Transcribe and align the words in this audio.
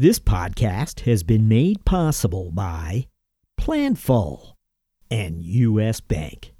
This 0.00 0.20
podcast 0.20 1.00
has 1.00 1.24
been 1.24 1.48
made 1.48 1.84
possible 1.84 2.52
by 2.52 3.08
Planful 3.60 4.52
and 5.10 5.42
U.S. 5.42 6.00
Bank. 6.00 6.54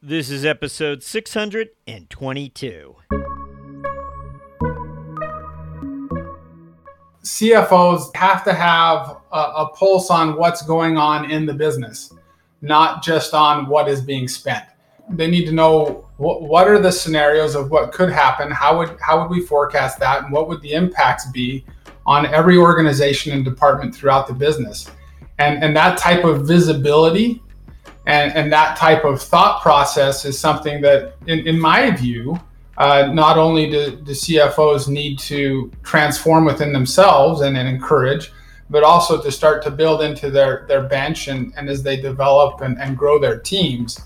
This 0.00 0.30
is 0.30 0.46
episode 0.46 1.02
622. 1.02 2.96
CFOs 7.22 8.16
have 8.16 8.44
to 8.44 8.54
have 8.54 9.18
a, 9.30 9.38
a, 9.38 9.68
pulse 9.74 10.08
on 10.08 10.36
what's 10.38 10.62
going 10.62 10.96
on 10.96 11.30
in 11.30 11.44
the 11.44 11.52
business, 11.52 12.14
not 12.62 13.02
just 13.02 13.34
on 13.34 13.68
what 13.68 13.88
is 13.88 14.00
being 14.00 14.26
spent. 14.26 14.64
They 15.10 15.30
need 15.30 15.44
to 15.44 15.52
know 15.52 16.05
what, 16.16 16.42
what 16.42 16.68
are 16.68 16.78
the 16.78 16.92
scenarios 16.92 17.54
of 17.54 17.70
what 17.70 17.92
could 17.92 18.10
happen? 18.10 18.50
How 18.50 18.78
would 18.78 18.98
how 19.00 19.20
would 19.20 19.30
we 19.30 19.40
forecast 19.40 19.98
that? 20.00 20.24
And 20.24 20.32
what 20.32 20.48
would 20.48 20.60
the 20.62 20.72
impacts 20.72 21.30
be 21.30 21.64
on 22.06 22.26
every 22.26 22.56
organization 22.56 23.32
and 23.32 23.44
department 23.44 23.94
throughout 23.94 24.26
the 24.26 24.34
business? 24.34 24.90
And 25.38 25.62
and 25.62 25.76
that 25.76 25.98
type 25.98 26.24
of 26.24 26.46
visibility 26.46 27.42
and, 28.06 28.32
and 28.34 28.52
that 28.52 28.76
type 28.76 29.04
of 29.04 29.20
thought 29.20 29.60
process 29.62 30.24
is 30.24 30.38
something 30.38 30.80
that 30.80 31.14
in, 31.26 31.46
in 31.46 31.58
my 31.58 31.90
view 31.90 32.40
uh, 32.78 33.06
not 33.12 33.38
only 33.38 33.70
do 33.70 33.96
the 33.96 34.12
cfos 34.12 34.86
need 34.88 35.18
to 35.18 35.70
transform 35.82 36.44
within 36.44 36.72
themselves 36.72 37.40
and, 37.40 37.56
and 37.56 37.68
encourage 37.68 38.32
but 38.68 38.82
also 38.82 39.20
to 39.20 39.30
start 39.30 39.62
to 39.62 39.70
build 39.70 40.02
into 40.02 40.30
their 40.30 40.66
their 40.68 40.82
bench 40.82 41.28
and, 41.28 41.52
and 41.56 41.68
as 41.68 41.82
they 41.82 41.96
develop 41.96 42.60
and, 42.60 42.78
and 42.80 42.96
grow 42.96 43.18
their 43.18 43.38
teams 43.38 44.00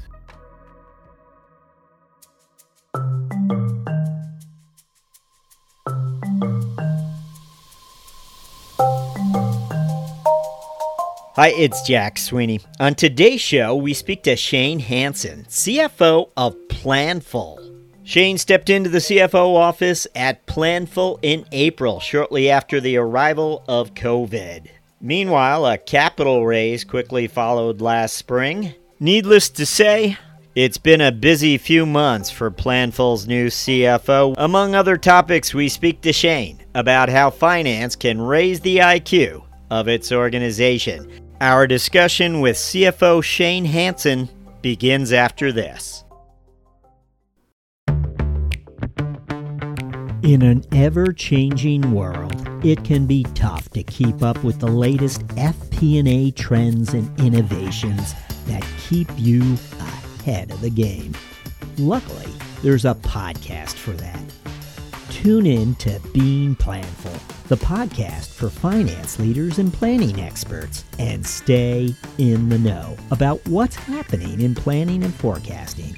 Hi, 11.41 11.55
it's 11.57 11.80
Jack 11.80 12.19
Sweeney. 12.19 12.60
On 12.80 12.95
today's 12.95 13.41
show, 13.41 13.74
we 13.74 13.95
speak 13.95 14.24
to 14.24 14.37
Shane 14.37 14.79
Hansen, 14.79 15.46
CFO 15.49 16.29
of 16.37 16.55
Planful. 16.69 17.83
Shane 18.05 18.37
stepped 18.37 18.69
into 18.69 18.91
the 18.91 18.99
CFO 18.99 19.57
office 19.57 20.07
at 20.15 20.45
Planful 20.45 21.18
in 21.23 21.46
April, 21.51 21.99
shortly 21.99 22.51
after 22.51 22.79
the 22.79 22.99
arrival 22.99 23.65
of 23.68 23.95
COVID. 23.95 24.66
Meanwhile, 25.01 25.65
a 25.65 25.79
capital 25.79 26.45
raise 26.45 26.85
quickly 26.85 27.27
followed 27.27 27.80
last 27.80 28.18
spring. 28.18 28.74
Needless 28.99 29.49
to 29.49 29.65
say, 29.65 30.18
it's 30.55 30.77
been 30.77 31.01
a 31.01 31.11
busy 31.11 31.57
few 31.57 31.87
months 31.87 32.30
for 32.30 32.51
Planful's 32.51 33.27
new 33.27 33.46
CFO. 33.46 34.35
Among 34.37 34.74
other 34.74 34.99
topics, 34.99 35.55
we 35.55 35.71
speak 35.71 36.02
to 36.02 36.13
Shane 36.13 36.63
about 36.74 37.09
how 37.09 37.30
finance 37.30 37.96
can 37.96 38.21
raise 38.21 38.61
the 38.61 38.77
IQ 38.77 39.45
of 39.71 39.88
its 39.88 40.13
organization. 40.13 41.29
Our 41.43 41.66
discussion 41.66 42.43
with 42.43 42.57
CFO 42.57 43.24
Shane 43.24 43.65
Hansen 43.65 44.29
begins 44.60 45.10
after 45.10 45.51
this. 45.51 46.05
In 50.23 50.43
an 50.43 50.66
ever 50.71 51.15
changing 51.15 51.93
world, 51.93 52.35
it 52.63 52.85
can 52.85 53.07
be 53.07 53.23
tough 53.35 53.71
to 53.71 53.83
keep 53.83 54.23
up 54.23 54.45
with 54.45 54.61
the 54.61 54.68
latest 54.68 55.27
FP&A 55.29 56.30
trends 56.33 56.93
and 56.93 57.18
innovations 57.18 58.13
that 58.45 58.63
keep 58.87 59.09
you 59.16 59.57
ahead 59.79 60.51
of 60.51 60.61
the 60.61 60.68
game. 60.68 61.15
Luckily, 61.79 62.30
there's 62.63 62.85
a 62.85 62.95
podcast 62.96 63.77
for 63.77 63.93
that. 63.93 64.21
Tune 65.10 65.47
in 65.47 65.75
to 65.76 66.00
Being 66.12 66.56
Planful 66.56 67.41
the 67.50 67.56
podcast 67.56 68.28
for 68.28 68.48
finance 68.48 69.19
leaders 69.19 69.58
and 69.58 69.72
planning 69.72 70.20
experts, 70.20 70.84
and 71.00 71.26
stay 71.26 71.93
in 72.19 72.48
the 72.48 72.59
know 72.59 72.97
about 73.10 73.44
what's 73.49 73.75
happening 73.75 74.41
in 74.41 74.54
planning 74.54 75.03
and 75.03 75.12
forecasting. 75.12 75.97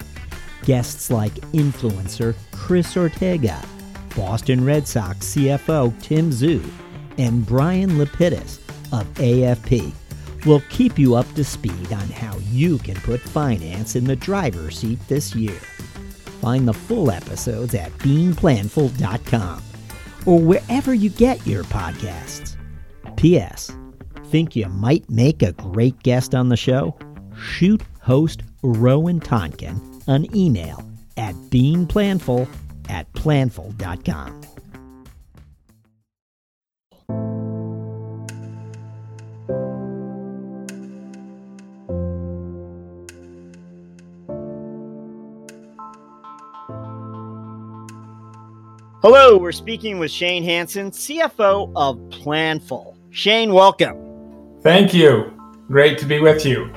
Guests 0.65 1.11
like 1.11 1.35
influencer 1.53 2.35
Chris 2.53 2.97
Ortega, 2.97 3.63
Boston 4.17 4.65
Red 4.65 4.89
Sox 4.89 5.35
CFO 5.35 5.93
Tim 6.01 6.31
Zue, 6.31 6.67
and 7.19 7.45
Brian 7.45 7.99
Lapidus 7.99 8.61
of 8.99 9.07
AFP 9.17 9.93
will 10.47 10.63
keep 10.71 10.99
you 10.99 11.17
up 11.17 11.31
to 11.35 11.45
speed 11.45 11.93
on 11.93 12.09
how 12.09 12.39
you 12.51 12.79
can 12.79 12.97
put 12.97 13.21
finance 13.21 13.95
in 13.95 14.05
the 14.05 14.17
driver's 14.17 14.79
seat 14.79 14.99
this 15.07 15.35
year. 15.35 15.61
Find 16.43 16.67
the 16.67 16.75
full 16.75 17.13
episodes 17.13 17.73
at 17.73 17.93
beingplanful.com 17.99 19.63
or 20.27 20.41
wherever 20.41 20.93
you 20.93 21.09
get 21.09 21.47
your 21.47 21.63
podcasts. 21.63 22.57
P.S. 23.15 23.71
Think 24.25 24.57
you 24.57 24.67
might 24.67 25.09
make 25.09 25.43
a 25.43 25.53
great 25.53 26.03
guest 26.03 26.35
on 26.35 26.49
the 26.49 26.57
show? 26.57 26.99
Shoot 27.39 27.83
host 28.01 28.43
Rowan 28.65 29.21
Tonkin 29.21 29.81
an 30.09 30.27
email 30.35 30.85
at 31.17 31.37
beingplanful 31.51 32.49
at 32.89 33.13
planful.com. 33.13 34.41
Hello, 49.03 49.37
we're 49.37 49.51
speaking 49.51 49.99
with 49.99 50.13
Shane 50.13 50.45
Hansen, 50.45 50.93
CFO 50.93 51.73
of 51.75 51.97
Planful. 52.11 52.95
Shane, 53.11 53.53
welcome. 53.53 54.61
Thank 54.61 54.95
you. 54.95 55.37
Great 55.67 55.99
to 55.99 56.07
be 56.07 56.21
with 56.21 56.47
you. 56.47 56.73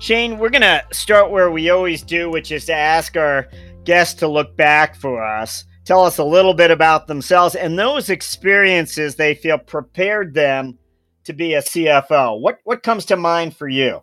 Shane, 0.00 0.38
we're 0.38 0.50
going 0.50 0.62
to 0.62 0.82
start 0.90 1.30
where 1.30 1.52
we 1.52 1.70
always 1.70 2.02
do, 2.02 2.28
which 2.30 2.50
is 2.50 2.64
to 2.64 2.74
ask 2.74 3.16
our 3.16 3.46
guests 3.84 4.14
to 4.14 4.26
look 4.26 4.56
back 4.56 4.96
for 4.96 5.24
us, 5.24 5.64
tell 5.84 6.04
us 6.04 6.18
a 6.18 6.24
little 6.24 6.52
bit 6.52 6.72
about 6.72 7.06
themselves 7.06 7.54
and 7.54 7.78
those 7.78 8.10
experiences 8.10 9.14
they 9.14 9.32
feel 9.32 9.56
prepared 9.56 10.34
them 10.34 10.76
to 11.22 11.32
be 11.32 11.54
a 11.54 11.62
CFO. 11.62 12.40
What 12.40 12.58
what 12.64 12.82
comes 12.82 13.04
to 13.04 13.16
mind 13.16 13.56
for 13.56 13.68
you? 13.68 14.02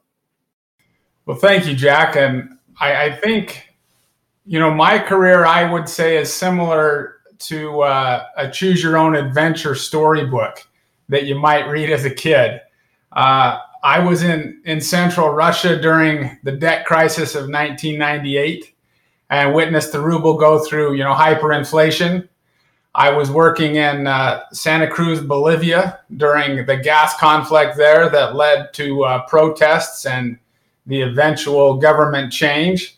Well, 1.25 1.36
thank 1.36 1.68
you, 1.68 1.75
Jack. 1.75 2.16
And 2.16 2.58
I, 2.80 3.08
I 3.08 3.12
think, 3.12 3.68
you 4.46 4.60
know, 4.60 4.74
my 4.74 4.98
career, 4.98 5.46
I 5.46 5.70
would 5.70 5.90
say, 5.90 6.16
is 6.16 6.34
similar 6.34 7.12
to 7.44 7.81
uh, 7.81 8.26
a 8.38 8.50
choose 8.50 8.81
your 8.81 8.98
own 8.98 9.16
adventure 9.16 9.76
storybook 9.76 10.68
that 11.09 11.26
you 11.26 11.36
might 11.36 11.68
read 11.68 11.90
as 11.90 12.06
a 12.06 12.09
kid. 12.09 12.62
Uh, 13.12 13.59
I 13.84 14.00
was 14.00 14.24
in, 14.24 14.62
in 14.66 14.80
central 14.80 15.30
Russia 15.30 15.80
during 15.80 16.40
the 16.44 16.54
debt 16.54 16.86
crisis 16.86 17.36
of 17.36 17.50
1998 17.50 18.74
and 19.30 19.54
witnessed 19.54 19.92
the 19.92 20.00
ruble 20.00 20.38
go 20.38 20.64
through, 20.64 20.94
you 20.94 21.04
know, 21.04 21.14
hyperinflation. 21.14 22.28
I 22.96 23.09
was 23.09 23.31
working 23.31 23.75
in 23.75 24.08
uh, 24.08 24.44
Santa 24.52 24.88
Cruz, 24.88 25.20
Bolivia 25.20 26.00
during 26.16 26.66
the 26.66 26.78
gas 26.78 27.18
conflict 27.18 27.75
there 27.75 28.10
that 28.10 28.36
led 28.36 28.74
to 28.75 29.04
uh, 29.04 29.25
protests 29.25 30.06
and 30.06 30.38
the 30.86 31.02
eventual 31.02 31.78
government 31.78 32.31
change. 32.31 32.98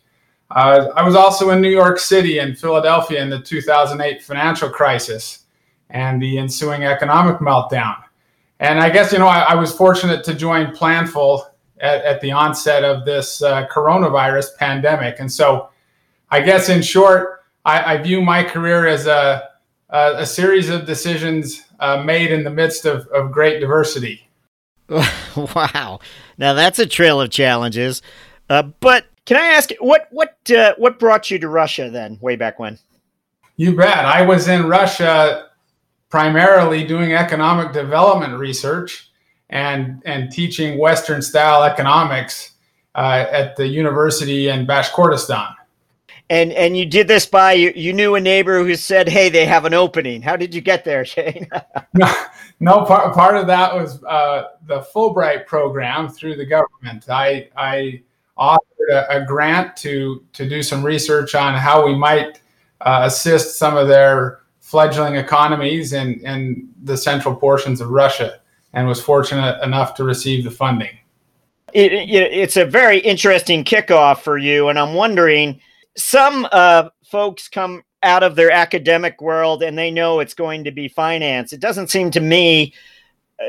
Uh, 0.56 0.88
I 0.96 1.04
was 1.04 1.16
also 1.16 1.50
in 1.50 1.62
New 1.62 1.70
York 1.70 2.00
City 2.00 2.40
and 2.40 2.58
Philadelphia 2.58 3.22
in 3.22 3.30
the 3.30 3.40
2008 3.40 4.24
financial 4.24 4.70
crisis 4.70 5.46
and 5.90 6.22
the 6.22 6.38
ensuing 6.38 6.86
economic 6.86 7.40
meltdown. 7.40 8.02
And 8.62 8.80
I 8.80 8.90
guess, 8.90 9.12
you 9.12 9.20
know, 9.20 9.28
I, 9.28 9.42
I 9.42 9.56
was 9.56 9.76
fortunate 9.76 10.24
to 10.24 10.34
join 10.34 10.68
Planful 10.68 11.44
at, 11.82 12.02
at 12.06 12.22
the 12.22 12.32
onset 12.32 12.86
of 12.86 13.04
this 13.04 13.42
uh, 13.42 13.68
coronavirus 13.68 14.56
pandemic. 14.58 15.20
And 15.20 15.30
so 15.30 15.70
I 16.32 16.40
guess 16.40 16.70
in 16.70 16.82
short, 16.82 17.44
I, 17.66 17.96
I 17.96 17.98
view 17.98 18.22
my 18.22 18.42
career 18.42 18.88
as 18.88 19.08
a, 19.08 19.50
a, 19.90 20.14
a 20.20 20.26
series 20.26 20.70
of 20.70 20.86
decisions 20.86 21.64
uh, 21.82 22.02
made 22.02 22.32
in 22.32 22.46
the 22.46 22.50
midst 22.50 22.86
of, 22.86 23.08
of 23.08 23.30
great 23.30 23.60
diversity. 23.60 24.30
wow. 24.90 26.00
Now 26.38 26.54
that's 26.54 26.80
a 26.80 26.86
trail 26.86 27.20
of 27.20 27.30
challenges. 27.30 28.02
Uh, 28.50 28.64
but 28.80 29.08
can 29.26 29.38
I 29.38 29.48
ask 29.48 29.72
what 29.80 30.08
what 30.12 30.38
uh, 30.56 30.74
what 30.78 31.00
brought 31.00 31.32
you 31.32 31.40
to 31.40 31.50
Russia 31.50 31.90
then, 31.90 32.18
way 32.22 32.36
back 32.36 32.60
when? 32.60 32.78
You 33.58 33.76
bet. 33.76 34.06
I 34.06 34.22
was 34.22 34.48
in 34.48 34.68
Russia 34.68 35.50
primarily 36.10 36.86
doing 36.86 37.14
economic 37.14 37.74
development 37.74 38.38
research 38.38 39.10
and 39.50 40.02
and 40.06 40.32
teaching 40.32 40.78
Western 40.78 41.22
style 41.22 41.64
economics 41.64 42.52
uh, 42.96 43.26
at 43.32 43.56
the 43.56 43.68
university 43.68 44.48
in 44.50 44.66
Bashkortostan. 44.68 45.54
And 46.30 46.52
and 46.54 46.76
you 46.76 46.86
did 46.86 47.08
this 47.08 47.26
by 47.26 47.54
you, 47.54 47.72
you 47.76 47.94
knew 47.94 48.16
a 48.16 48.22
neighbor 48.22 48.64
who 48.64 48.76
said, 48.76 49.08
"Hey, 49.08 49.30
they 49.30 49.46
have 49.46 49.66
an 49.66 49.74
opening." 49.74 50.22
How 50.22 50.36
did 50.36 50.56
you 50.56 50.62
get 50.62 50.84
there, 50.84 51.06
Shane? 51.06 51.48
no, 51.94 52.14
no 52.60 52.86
part 52.86 53.14
part 53.14 53.36
of 53.36 53.46
that 53.48 53.74
was 53.76 54.04
uh, 54.04 54.50
the 54.66 54.82
Fulbright 54.94 55.46
program 55.46 56.10
through 56.10 56.36
the 56.36 56.46
government. 56.46 57.10
I 57.10 57.50
I 57.56 58.02
authored 58.38 58.92
a, 58.92 59.22
a, 59.22 59.26
grant 59.26 59.76
to 59.78 60.24
to 60.34 60.48
do 60.48 60.62
some 60.62 60.84
research 60.84 61.36
on 61.36 61.56
how 61.56 61.86
we 61.86 61.96
might 61.96 62.42
uh, 62.82 63.02
assist 63.04 63.58
some 63.58 63.78
of 63.78 63.88
their 63.88 64.42
fledgling 64.60 65.16
economies 65.16 65.94
in, 65.94 66.20
in 66.26 66.68
the 66.84 66.98
central 66.98 67.36
portions 67.36 67.82
of 67.82 67.90
Russia 67.90 68.40
and 68.74 68.88
was 68.88 69.02
fortunate 69.02 69.62
enough 69.64 69.96
to 69.96 70.04
receive 70.04 70.44
the 70.44 70.52
funding. 70.52 70.98
It, 71.74 71.94
it, 71.94 72.10
it's 72.10 72.58
a 72.58 72.66
very 72.66 73.00
interesting 73.00 73.64
kickoff 73.64 74.20
for 74.20 74.38
you. 74.38 74.70
And 74.70 74.80
I'm 74.80 74.94
wondering 74.94 75.60
some 75.96 76.48
uh, 76.52 76.90
folks 77.06 77.48
come 77.48 77.84
out 78.04 78.24
of 78.24 78.36
their 78.36 78.52
academic 78.52 79.22
world 79.22 79.64
and 79.64 79.78
they 79.78 79.92
know 79.92 80.20
it's 80.20 80.34
going 80.34 80.64
to 80.64 80.72
be 80.72 80.88
finance. 80.88 81.54
It 81.54 81.60
doesn't 81.60 81.90
seem 81.90 82.12
to 82.12 82.20
me 82.20 82.74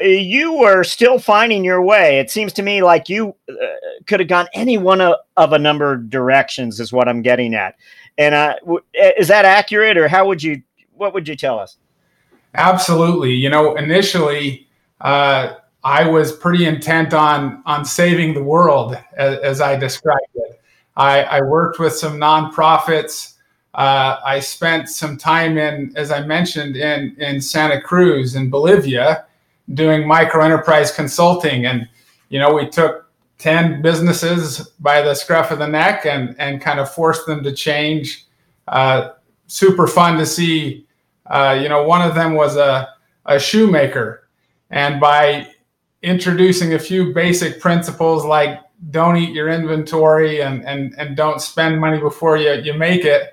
you 0.02 0.52
were 0.54 0.82
still 0.82 1.18
finding 1.18 1.64
your 1.64 1.82
way. 1.82 2.18
It 2.18 2.30
seems 2.30 2.52
to 2.54 2.62
me 2.62 2.82
like 2.82 3.08
you 3.08 3.34
uh, 3.48 3.54
could 4.06 4.20
have 4.20 4.28
gone 4.28 4.48
any 4.52 4.78
one 4.78 5.00
of, 5.00 5.16
of, 5.36 5.52
a 5.52 5.58
number 5.58 5.92
of 5.92 6.10
directions, 6.10 6.80
is 6.80 6.92
what 6.92 7.08
I'm 7.08 7.22
getting 7.22 7.54
at. 7.54 7.76
And 8.18 8.34
uh, 8.34 8.56
w- 8.60 8.82
is 8.94 9.28
that 9.28 9.44
accurate, 9.44 9.96
or 9.96 10.08
how 10.08 10.26
would 10.26 10.42
you? 10.42 10.62
What 10.94 11.12
would 11.14 11.28
you 11.28 11.36
tell 11.36 11.58
us? 11.58 11.76
Absolutely. 12.54 13.32
You 13.32 13.50
know, 13.50 13.76
initially, 13.76 14.66
uh, 15.02 15.54
I 15.84 16.08
was 16.08 16.32
pretty 16.32 16.64
intent 16.64 17.14
on 17.14 17.62
on 17.66 17.84
saving 17.84 18.34
the 18.34 18.42
world, 18.42 18.96
as, 19.16 19.38
as 19.38 19.60
I 19.60 19.76
described 19.76 20.20
it. 20.34 20.60
I, 20.96 21.22
I, 21.24 21.40
worked 21.42 21.78
with 21.78 21.92
some 21.92 22.16
nonprofits. 22.16 23.34
Uh, 23.74 24.18
I 24.24 24.40
spent 24.40 24.88
some 24.88 25.18
time 25.18 25.58
in, 25.58 25.92
as 25.94 26.10
I 26.10 26.24
mentioned, 26.24 26.76
in 26.76 27.14
in 27.18 27.40
Santa 27.40 27.80
Cruz 27.80 28.34
in 28.34 28.48
Bolivia 28.48 29.26
doing 29.74 30.06
micro 30.06 30.44
enterprise 30.44 30.92
consulting. 30.92 31.66
And, 31.66 31.88
you 32.28 32.38
know, 32.38 32.54
we 32.54 32.68
took 32.68 33.10
10 33.38 33.82
businesses 33.82 34.68
by 34.80 35.02
the 35.02 35.14
scruff 35.14 35.50
of 35.50 35.58
the 35.58 35.68
neck 35.68 36.06
and, 36.06 36.34
and 36.38 36.60
kind 36.60 36.80
of 36.80 36.90
forced 36.90 37.26
them 37.26 37.42
to 37.42 37.52
change. 37.52 38.26
Uh, 38.68 39.10
super 39.46 39.86
fun 39.86 40.18
to 40.18 40.26
see. 40.26 40.86
Uh, 41.26 41.58
you 41.60 41.68
know, 41.68 41.82
one 41.82 42.02
of 42.02 42.14
them 42.14 42.34
was 42.34 42.56
a, 42.56 42.88
a 43.26 43.38
shoemaker. 43.38 44.28
And 44.70 45.00
by 45.00 45.48
introducing 46.02 46.74
a 46.74 46.78
few 46.78 47.12
basic 47.12 47.60
principles 47.60 48.24
like 48.24 48.60
don't 48.90 49.16
eat 49.16 49.30
your 49.30 49.48
inventory 49.48 50.42
and, 50.42 50.64
and, 50.66 50.94
and 50.98 51.16
don't 51.16 51.40
spend 51.40 51.80
money 51.80 51.98
before 51.98 52.36
you, 52.36 52.52
you 52.52 52.74
make 52.74 53.04
it, 53.04 53.30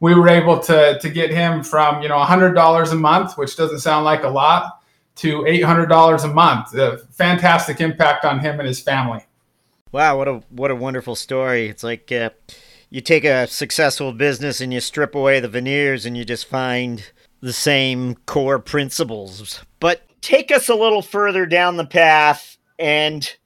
we 0.00 0.14
were 0.14 0.28
able 0.28 0.58
to, 0.58 0.98
to 1.00 1.08
get 1.08 1.30
him 1.30 1.62
from, 1.62 2.02
you 2.02 2.08
know, 2.08 2.18
$100 2.18 2.92
a 2.92 2.94
month, 2.94 3.36
which 3.38 3.56
doesn't 3.56 3.80
sound 3.80 4.04
like 4.04 4.24
a 4.24 4.28
lot, 4.28 4.75
to 5.16 5.42
$800 5.42 6.24
a 6.24 6.28
month. 6.28 6.74
A 6.74 6.98
fantastic 7.10 7.80
impact 7.80 8.24
on 8.24 8.40
him 8.40 8.58
and 8.58 8.68
his 8.68 8.80
family. 8.80 9.20
Wow, 9.92 10.18
what 10.18 10.28
a 10.28 10.42
what 10.50 10.70
a 10.70 10.74
wonderful 10.74 11.14
story. 11.14 11.68
It's 11.68 11.82
like 11.82 12.12
uh, 12.12 12.30
you 12.90 13.00
take 13.00 13.24
a 13.24 13.46
successful 13.46 14.12
business 14.12 14.60
and 14.60 14.72
you 14.72 14.80
strip 14.80 15.14
away 15.14 15.40
the 15.40 15.48
veneers 15.48 16.04
and 16.04 16.16
you 16.16 16.24
just 16.24 16.46
find 16.46 17.10
the 17.40 17.52
same 17.52 18.16
core 18.26 18.58
principles. 18.58 19.64
But 19.80 20.02
take 20.20 20.50
us 20.50 20.68
a 20.68 20.74
little 20.74 21.02
further 21.02 21.46
down 21.46 21.76
the 21.76 21.86
path 21.86 22.58
and 22.78 23.36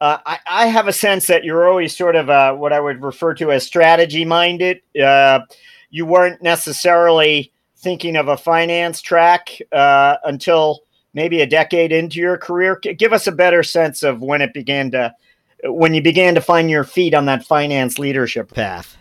uh, 0.00 0.18
I, 0.26 0.38
I, 0.46 0.66
have 0.66 0.88
a 0.88 0.92
sense 0.92 1.26
that 1.28 1.42
you're 1.42 1.66
always 1.66 1.96
sort 1.96 2.16
of 2.16 2.28
uh, 2.28 2.54
what 2.54 2.72
I 2.72 2.80
would 2.80 3.02
refer 3.02 3.32
to 3.34 3.50
as 3.50 3.64
strategy 3.64 4.26
minded. 4.26 4.82
Uh, 5.00 5.40
you 5.88 6.04
weren't 6.04 6.42
necessarily 6.42 7.50
thinking 7.78 8.16
of 8.16 8.28
a 8.28 8.36
finance 8.36 9.00
track 9.00 9.58
uh, 9.72 10.16
until 10.24 10.80
maybe 11.16 11.40
a 11.40 11.46
decade 11.46 11.90
into 11.90 12.20
your 12.20 12.36
career. 12.36 12.76
Give 12.76 13.12
us 13.14 13.26
a 13.26 13.32
better 13.32 13.62
sense 13.64 14.02
of 14.04 14.20
when 14.20 14.42
it 14.42 14.52
began 14.52 14.90
to, 14.92 15.12
when 15.64 15.94
you 15.94 16.02
began 16.02 16.34
to 16.34 16.42
find 16.42 16.70
your 16.70 16.84
feet 16.84 17.14
on 17.14 17.24
that 17.24 17.42
finance 17.42 17.98
leadership 17.98 18.52
path. 18.52 18.96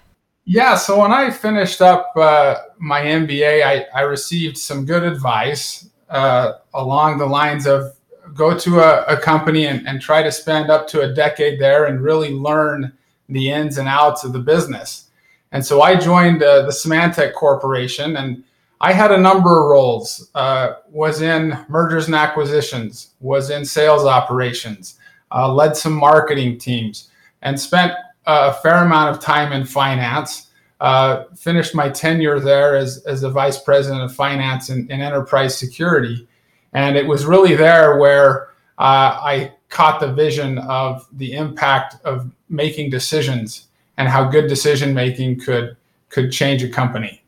Yeah, 0.46 0.78
so 0.78 1.02
when 1.02 1.12
I 1.12 1.30
finished 1.30 1.82
up 1.82 2.14
uh, 2.16 2.56
my 2.80 3.02
MBA, 3.02 3.64
I, 3.66 3.86
I, 3.94 4.02
received 4.02 4.58
some 4.58 4.86
good 4.86 5.04
advice 5.04 5.90
uh, 6.08 6.54
along 6.76 7.18
the 7.18 7.26
lines 7.26 7.66
of 7.66 7.96
go 8.36 8.56
to 8.56 8.80
a, 8.80 9.04
a 9.06 9.18
company 9.18 9.66
and, 9.66 9.88
and, 9.88 10.00
try 10.00 10.22
to 10.22 10.32
spend 10.32 10.70
up 10.70 10.88
to 10.90 11.02
a 11.02 11.14
decade 11.14 11.60
there 11.60 11.86
and 11.86 12.00
really 12.00 12.30
learn 12.30 12.94
the 13.28 13.50
ins 13.50 13.80
and 13.80 13.88
outs 13.88 14.24
of 14.24 14.34
the 14.34 14.40
business. 14.40 15.10
And 15.52 15.66
so 15.66 15.82
I 15.82 15.96
joined 15.96 16.44
uh, 16.44 16.62
the 16.62 16.72
Symantec 16.72 17.34
Corporation 17.34 18.16
and 18.18 18.44
I 18.82 18.94
had 18.94 19.12
a 19.12 19.18
number 19.18 19.50
of 19.62 19.70
roles. 19.70 20.30
Uh, 20.36 20.76
was 20.92 21.22
in 21.22 21.58
mergers 21.70 22.08
and 22.08 22.16
acquisitions, 22.16 23.12
was 23.22 23.50
in 23.50 23.66
sales 23.66 24.06
operations, 24.06 25.00
uh, 25.32 25.52
led 25.52 25.78
some 25.78 25.94
marketing 25.94 26.58
teams, 26.58 27.10
and 27.42 27.60
spent 27.60 27.94
a 28.26 28.54
fair 28.54 28.84
amount 28.84 29.16
of 29.16 29.22
time 29.22 29.54
in 29.54 29.66
finance. 29.66 30.52
Uh, 30.82 31.24
finished 31.36 31.74
my 31.74 31.88
tenure 31.88 32.40
there 32.40 32.76
as, 32.76 33.04
as 33.06 33.22
the 33.22 33.30
vice 33.30 33.62
president 33.62 34.04
of 34.04 34.14
finance 34.14 34.70
and, 34.70 34.92
enterprise 34.92 35.58
security. 35.58 36.28
And 36.74 36.98
it 36.98 37.08
was 37.08 37.26
really 37.26 37.56
there 37.56 37.98
where 37.98 38.50
uh, 38.78 39.18
I 39.24 39.54
caught 39.70 40.02
the 40.02 40.12
vision 40.12 40.58
of 40.58 41.08
the 41.14 41.34
impact 41.34 41.96
of 42.04 42.30
making 42.50 42.90
decisions 42.90 43.68
and 43.98 44.10
how 44.10 44.30
good 44.30 44.48
decision 44.48 44.94
making 44.94 45.40
could 45.40 45.78
could 46.10 46.32
change 46.32 46.62
a 46.64 46.70
company. 46.70 47.22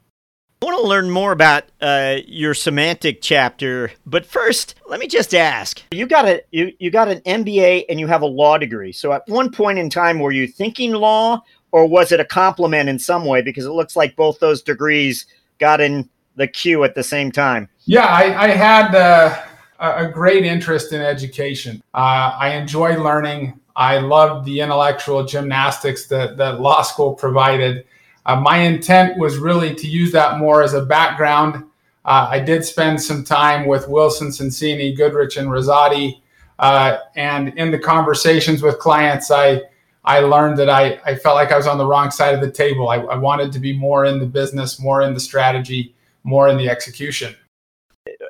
I 0.59 0.65
want 0.65 0.79
to 0.79 0.87
learn 0.87 1.11
more 1.11 1.31
about 1.31 1.65
uh, 1.81 2.17
your 2.25 2.55
Symantec 2.55 3.19
chapter, 3.21 3.91
but 4.07 4.25
first, 4.25 4.73
let 4.87 4.99
me 4.99 5.05
just 5.05 5.35
ask: 5.35 5.83
you 5.91 6.07
got 6.07 6.27
a 6.27 6.41
you, 6.49 6.73
you 6.79 6.89
got 6.89 7.09
an 7.09 7.19
MBA 7.21 7.85
and 7.89 7.99
you 7.99 8.07
have 8.07 8.23
a 8.23 8.27
law 8.27 8.57
degree. 8.57 8.91
So, 8.91 9.13
at 9.13 9.21
one 9.27 9.51
point 9.51 9.77
in 9.77 9.91
time, 9.91 10.19
were 10.19 10.31
you 10.31 10.47
thinking 10.47 10.93
law, 10.93 11.43
or 11.71 11.87
was 11.87 12.11
it 12.11 12.19
a 12.19 12.25
complement 12.25 12.89
in 12.89 12.97
some 12.97 13.23
way? 13.23 13.43
Because 13.43 13.65
it 13.65 13.71
looks 13.71 13.95
like 13.95 14.15
both 14.15 14.39
those 14.39 14.63
degrees 14.63 15.27
got 15.59 15.79
in 15.79 16.09
the 16.37 16.47
queue 16.47 16.83
at 16.83 16.95
the 16.95 17.03
same 17.03 17.31
time. 17.31 17.69
Yeah, 17.85 18.05
I, 18.05 18.45
I 18.45 18.47
had 18.47 18.95
uh, 18.95 19.39
a 19.79 20.07
great 20.07 20.43
interest 20.43 20.91
in 20.91 21.01
education. 21.01 21.83
Uh, 21.93 22.35
I 22.35 22.55
enjoy 22.55 22.99
learning. 22.99 23.59
I 23.75 23.99
loved 23.99 24.45
the 24.47 24.61
intellectual 24.61 25.23
gymnastics 25.23 26.07
that 26.07 26.37
that 26.37 26.61
law 26.61 26.81
school 26.81 27.13
provided. 27.13 27.85
Uh, 28.27 28.35
my 28.35 28.57
intent 28.57 29.17
was 29.17 29.37
really 29.37 29.73
to 29.73 29.87
use 29.87 30.11
that 30.11 30.37
more 30.37 30.61
as 30.61 30.73
a 30.73 30.85
background. 30.85 31.63
Uh, 32.03 32.27
I 32.29 32.39
did 32.39 32.63
spend 32.65 33.01
some 33.01 33.23
time 33.23 33.67
with 33.67 33.87
Wilson, 33.87 34.27
Sonsini, 34.27 34.95
Goodrich, 34.95 35.37
and 35.37 35.47
Rosati. 35.47 36.21
Uh, 36.59 36.97
and 37.15 37.49
in 37.57 37.71
the 37.71 37.79
conversations 37.79 38.61
with 38.61 38.79
clients, 38.79 39.31
I, 39.31 39.61
I 40.03 40.19
learned 40.19 40.57
that 40.57 40.69
I, 40.69 40.99
I 41.05 41.15
felt 41.15 41.35
like 41.35 41.53
I 41.53 41.57
was 41.57 41.67
on 41.67 41.77
the 41.77 41.85
wrong 41.85 42.11
side 42.11 42.35
of 42.35 42.41
the 42.41 42.51
table. 42.51 42.89
I, 42.89 42.97
I 42.97 43.15
wanted 43.15 43.51
to 43.53 43.59
be 43.59 43.77
more 43.77 44.03
in 44.03 44.19
the 44.19 44.25
business, 44.25 44.79
more 44.79 45.01
in 45.01 45.13
the 45.13 45.19
strategy, 45.21 45.95
more 46.23 46.49
in 46.49 46.57
the 46.57 46.69
execution. 46.69 47.33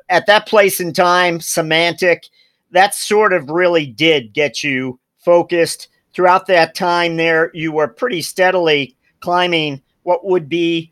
At 0.08 0.26
that 0.26 0.46
place 0.46 0.78
in 0.80 0.92
time, 0.92 1.40
Symantec, 1.40 2.28
that 2.70 2.94
sort 2.94 3.32
of 3.32 3.50
really 3.50 3.86
did 3.86 4.32
get 4.32 4.62
you 4.62 5.00
focused. 5.18 5.88
Throughout 6.12 6.46
that 6.46 6.74
time 6.74 7.16
there, 7.16 7.50
you 7.52 7.72
were 7.72 7.88
pretty 7.88 8.22
steadily 8.22 8.96
climbing 9.20 9.82
what 10.08 10.24
would 10.24 10.48
be 10.48 10.90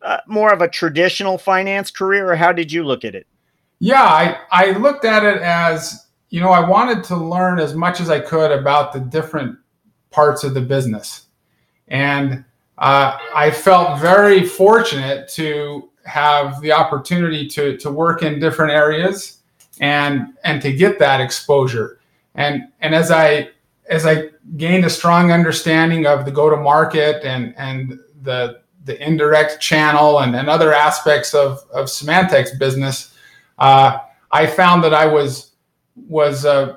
uh, 0.00 0.16
more 0.26 0.50
of 0.50 0.62
a 0.62 0.68
traditional 0.68 1.36
finance 1.36 1.90
career, 1.90 2.30
or 2.30 2.34
how 2.34 2.50
did 2.50 2.72
you 2.72 2.82
look 2.82 3.04
at 3.04 3.14
it? 3.14 3.26
Yeah, 3.78 4.02
I, 4.02 4.38
I 4.50 4.70
looked 4.78 5.04
at 5.04 5.22
it 5.22 5.42
as, 5.42 6.06
you 6.30 6.40
know, 6.40 6.48
I 6.48 6.66
wanted 6.66 7.04
to 7.04 7.16
learn 7.16 7.58
as 7.58 7.74
much 7.74 8.00
as 8.00 8.08
I 8.08 8.20
could 8.20 8.50
about 8.50 8.94
the 8.94 9.00
different 9.00 9.58
parts 10.10 10.44
of 10.44 10.54
the 10.54 10.62
business. 10.62 11.26
And 11.88 12.42
uh, 12.78 13.18
I 13.34 13.50
felt 13.50 14.00
very 14.00 14.46
fortunate 14.46 15.28
to 15.34 15.90
have 16.06 16.62
the 16.62 16.72
opportunity 16.72 17.46
to, 17.48 17.76
to 17.76 17.90
work 17.90 18.22
in 18.22 18.40
different 18.40 18.72
areas 18.72 19.42
and 19.78 20.28
and 20.42 20.62
to 20.62 20.72
get 20.72 20.98
that 21.00 21.20
exposure. 21.20 21.98
And 22.34 22.62
and 22.80 22.94
as 22.94 23.10
I 23.10 23.50
as 23.90 24.06
I 24.06 24.30
gained 24.56 24.86
a 24.86 24.90
strong 24.90 25.32
understanding 25.32 26.06
of 26.06 26.24
the 26.24 26.30
go 26.30 26.48
to 26.48 26.56
market 26.56 27.24
and 27.24 27.54
and 27.58 27.98
the 28.24 28.62
the 28.84 29.02
indirect 29.02 29.60
channel 29.60 30.20
and, 30.20 30.36
and 30.36 30.48
other 30.48 30.74
aspects 30.74 31.32
of, 31.32 31.64
of 31.72 31.86
Symantec's 31.86 32.54
business, 32.58 33.14
uh, 33.58 33.98
I 34.30 34.46
found 34.46 34.84
that 34.84 34.92
I 34.92 35.06
was 35.06 35.52
was 36.08 36.44
uh, 36.44 36.76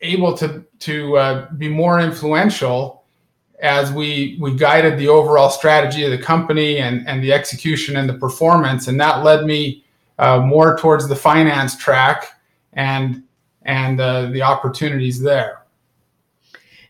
able 0.00 0.36
to 0.38 0.64
to 0.80 1.16
uh, 1.16 1.50
be 1.52 1.68
more 1.68 2.00
influential 2.00 3.04
as 3.60 3.92
we 3.92 4.36
we 4.40 4.54
guided 4.54 4.98
the 4.98 5.08
overall 5.08 5.50
strategy 5.50 6.04
of 6.04 6.10
the 6.10 6.18
company 6.18 6.78
and 6.78 7.06
and 7.06 7.22
the 7.22 7.32
execution 7.32 7.96
and 7.96 8.08
the 8.08 8.14
performance, 8.14 8.88
and 8.88 9.00
that 9.00 9.22
led 9.22 9.44
me 9.44 9.84
uh, 10.18 10.40
more 10.40 10.76
towards 10.76 11.08
the 11.08 11.16
finance 11.16 11.76
track 11.76 12.40
and 12.72 13.22
and 13.62 14.00
uh, 14.00 14.26
the 14.26 14.42
opportunities 14.42 15.20
there. 15.20 15.65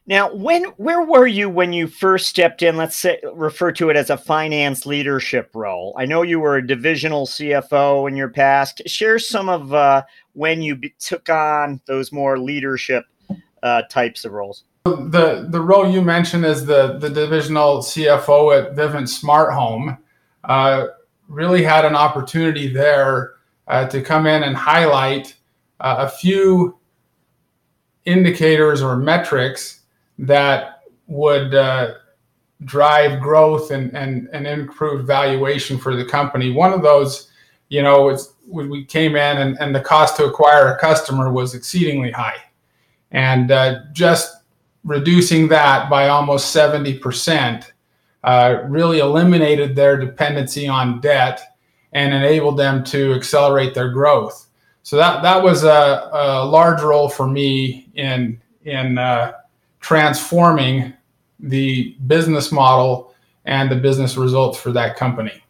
Now, 0.08 0.32
when 0.32 0.64
where 0.76 1.02
were 1.02 1.26
you 1.26 1.50
when 1.50 1.72
you 1.72 1.88
first 1.88 2.28
stepped 2.28 2.62
in? 2.62 2.76
Let's 2.76 2.94
say 2.94 3.18
refer 3.34 3.72
to 3.72 3.90
it 3.90 3.96
as 3.96 4.08
a 4.08 4.16
finance 4.16 4.86
leadership 4.86 5.50
role. 5.52 5.96
I 5.98 6.06
know 6.06 6.22
you 6.22 6.38
were 6.38 6.56
a 6.56 6.66
divisional 6.66 7.26
CFO 7.26 8.08
in 8.08 8.16
your 8.16 8.28
past. 8.28 8.82
Share 8.86 9.18
some 9.18 9.48
of 9.48 9.74
uh, 9.74 10.02
when 10.34 10.62
you 10.62 10.76
be- 10.76 10.94
took 11.00 11.28
on 11.28 11.80
those 11.86 12.12
more 12.12 12.38
leadership 12.38 13.04
uh, 13.64 13.82
types 13.90 14.24
of 14.24 14.32
roles. 14.32 14.62
The 14.84 15.46
the 15.48 15.60
role 15.60 15.90
you 15.90 16.02
mentioned 16.02 16.44
is 16.44 16.64
the 16.64 16.98
the 16.98 17.10
divisional 17.10 17.78
CFO 17.78 18.56
at 18.56 18.76
Vivint 18.76 19.08
Smart 19.08 19.52
Home. 19.54 19.98
uh, 20.44 20.86
really 21.28 21.64
had 21.64 21.84
an 21.84 21.96
opportunity 21.96 22.72
there 22.72 23.32
uh, 23.66 23.84
to 23.88 24.00
come 24.00 24.28
in 24.28 24.44
and 24.44 24.56
highlight 24.56 25.34
uh, 25.80 25.96
a 25.98 26.08
few 26.08 26.78
indicators 28.04 28.80
or 28.80 28.96
metrics 28.96 29.80
that 30.18 30.82
would 31.06 31.54
uh, 31.54 31.94
drive 32.64 33.20
growth 33.20 33.70
and, 33.70 33.94
and, 33.96 34.28
and 34.32 34.46
improve 34.46 35.06
valuation 35.06 35.78
for 35.78 35.94
the 35.94 36.04
company. 36.04 36.50
One 36.50 36.72
of 36.72 36.82
those, 36.82 37.30
you 37.68 37.82
know, 37.82 38.02
was 38.02 38.34
when 38.46 38.70
we 38.70 38.84
came 38.84 39.16
in 39.16 39.38
and, 39.38 39.56
and 39.60 39.74
the 39.74 39.80
cost 39.80 40.16
to 40.16 40.24
acquire 40.24 40.68
a 40.68 40.78
customer 40.78 41.30
was 41.30 41.54
exceedingly 41.54 42.10
high. 42.10 42.36
And 43.10 43.50
uh, 43.50 43.80
just 43.92 44.36
reducing 44.84 45.48
that 45.48 45.90
by 45.90 46.08
almost 46.08 46.54
70% 46.54 47.72
uh, 48.24 48.62
really 48.66 48.98
eliminated 49.00 49.76
their 49.76 49.96
dependency 49.96 50.66
on 50.66 51.00
debt 51.00 51.56
and 51.92 52.12
enabled 52.12 52.58
them 52.58 52.84
to 52.84 53.12
accelerate 53.14 53.74
their 53.74 53.90
growth. 53.90 54.48
So 54.82 54.96
that, 54.96 55.22
that 55.22 55.42
was 55.42 55.64
a, 55.64 56.10
a 56.12 56.44
large 56.44 56.80
role 56.82 57.08
for 57.08 57.28
me 57.28 57.88
in, 57.94 58.40
in 58.64 58.98
uh, 58.98 59.32
transforming 59.86 60.92
the 61.38 61.94
business 62.08 62.50
model 62.50 63.14
and 63.44 63.70
the 63.70 63.76
business 63.76 64.16
results 64.16 64.58
for 64.58 64.72
that 64.72 64.96
company. 64.96 65.44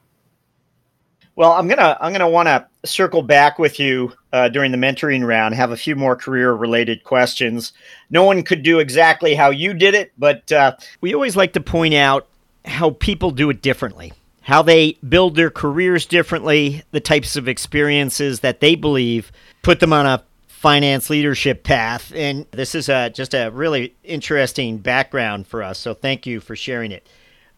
Well, 1.37 1.53
I'm 1.53 1.67
gonna 1.67 1.97
I'm 2.03 2.13
gonna 2.13 2.29
want 2.29 2.47
to 2.47 2.67
circle 2.85 3.23
back 3.23 3.59
with 3.59 3.81
you 3.81 4.13
uh, 4.35 4.51
during 4.51 4.73
the 4.73 4.77
mentoring 4.77 5.27
round. 5.27 5.55
Have 5.55 5.71
a 5.71 5.77
few 5.77 5.97
more 5.97 6.17
career 6.17 6.53
related 6.53 7.03
questions. 7.03 7.73
No 8.11 8.25
one 8.25 8.43
could 8.43 8.63
do 8.63 8.79
exactly 8.79 9.35
how 9.35 9.49
you 9.49 9.73
did 9.73 9.95
it, 9.95 10.13
but 10.19 10.53
uh, 10.53 10.77
we 11.01 11.15
always 11.15 11.35
like 11.35 11.55
to 11.55 11.61
point 11.63 11.95
out 11.95 12.29
how 12.67 12.91
people 12.91 13.31
do 13.31 13.49
it 13.49 13.63
differently, 13.63 14.13
how 14.43 14.61
they 14.61 14.99
build 15.09 15.35
their 15.35 15.51
careers 15.51 16.05
differently, 16.05 16.83
the 16.91 17.01
types 17.01 17.37
of 17.37 17.49
experiences 17.49 18.41
that 18.41 18.61
they 18.61 18.75
believe 18.75 19.33
put 19.63 19.81
them 19.81 19.95
on 19.95 20.05
a 20.05 20.23
finance 20.57 21.11
leadership 21.11 21.63
path. 21.63 22.13
And 22.15 22.47
this 22.51 22.75
is 22.75 22.89
a, 22.89 23.11
just 23.11 23.35
a 23.35 23.51
really 23.51 23.95
interesting 24.03 24.79
background 24.79 25.47
for 25.47 25.63
us. 25.63 25.79
So 25.79 25.95
thank 25.95 26.27
you 26.27 26.41
for 26.41 26.57
sharing 26.57 26.93
it. 26.93 27.07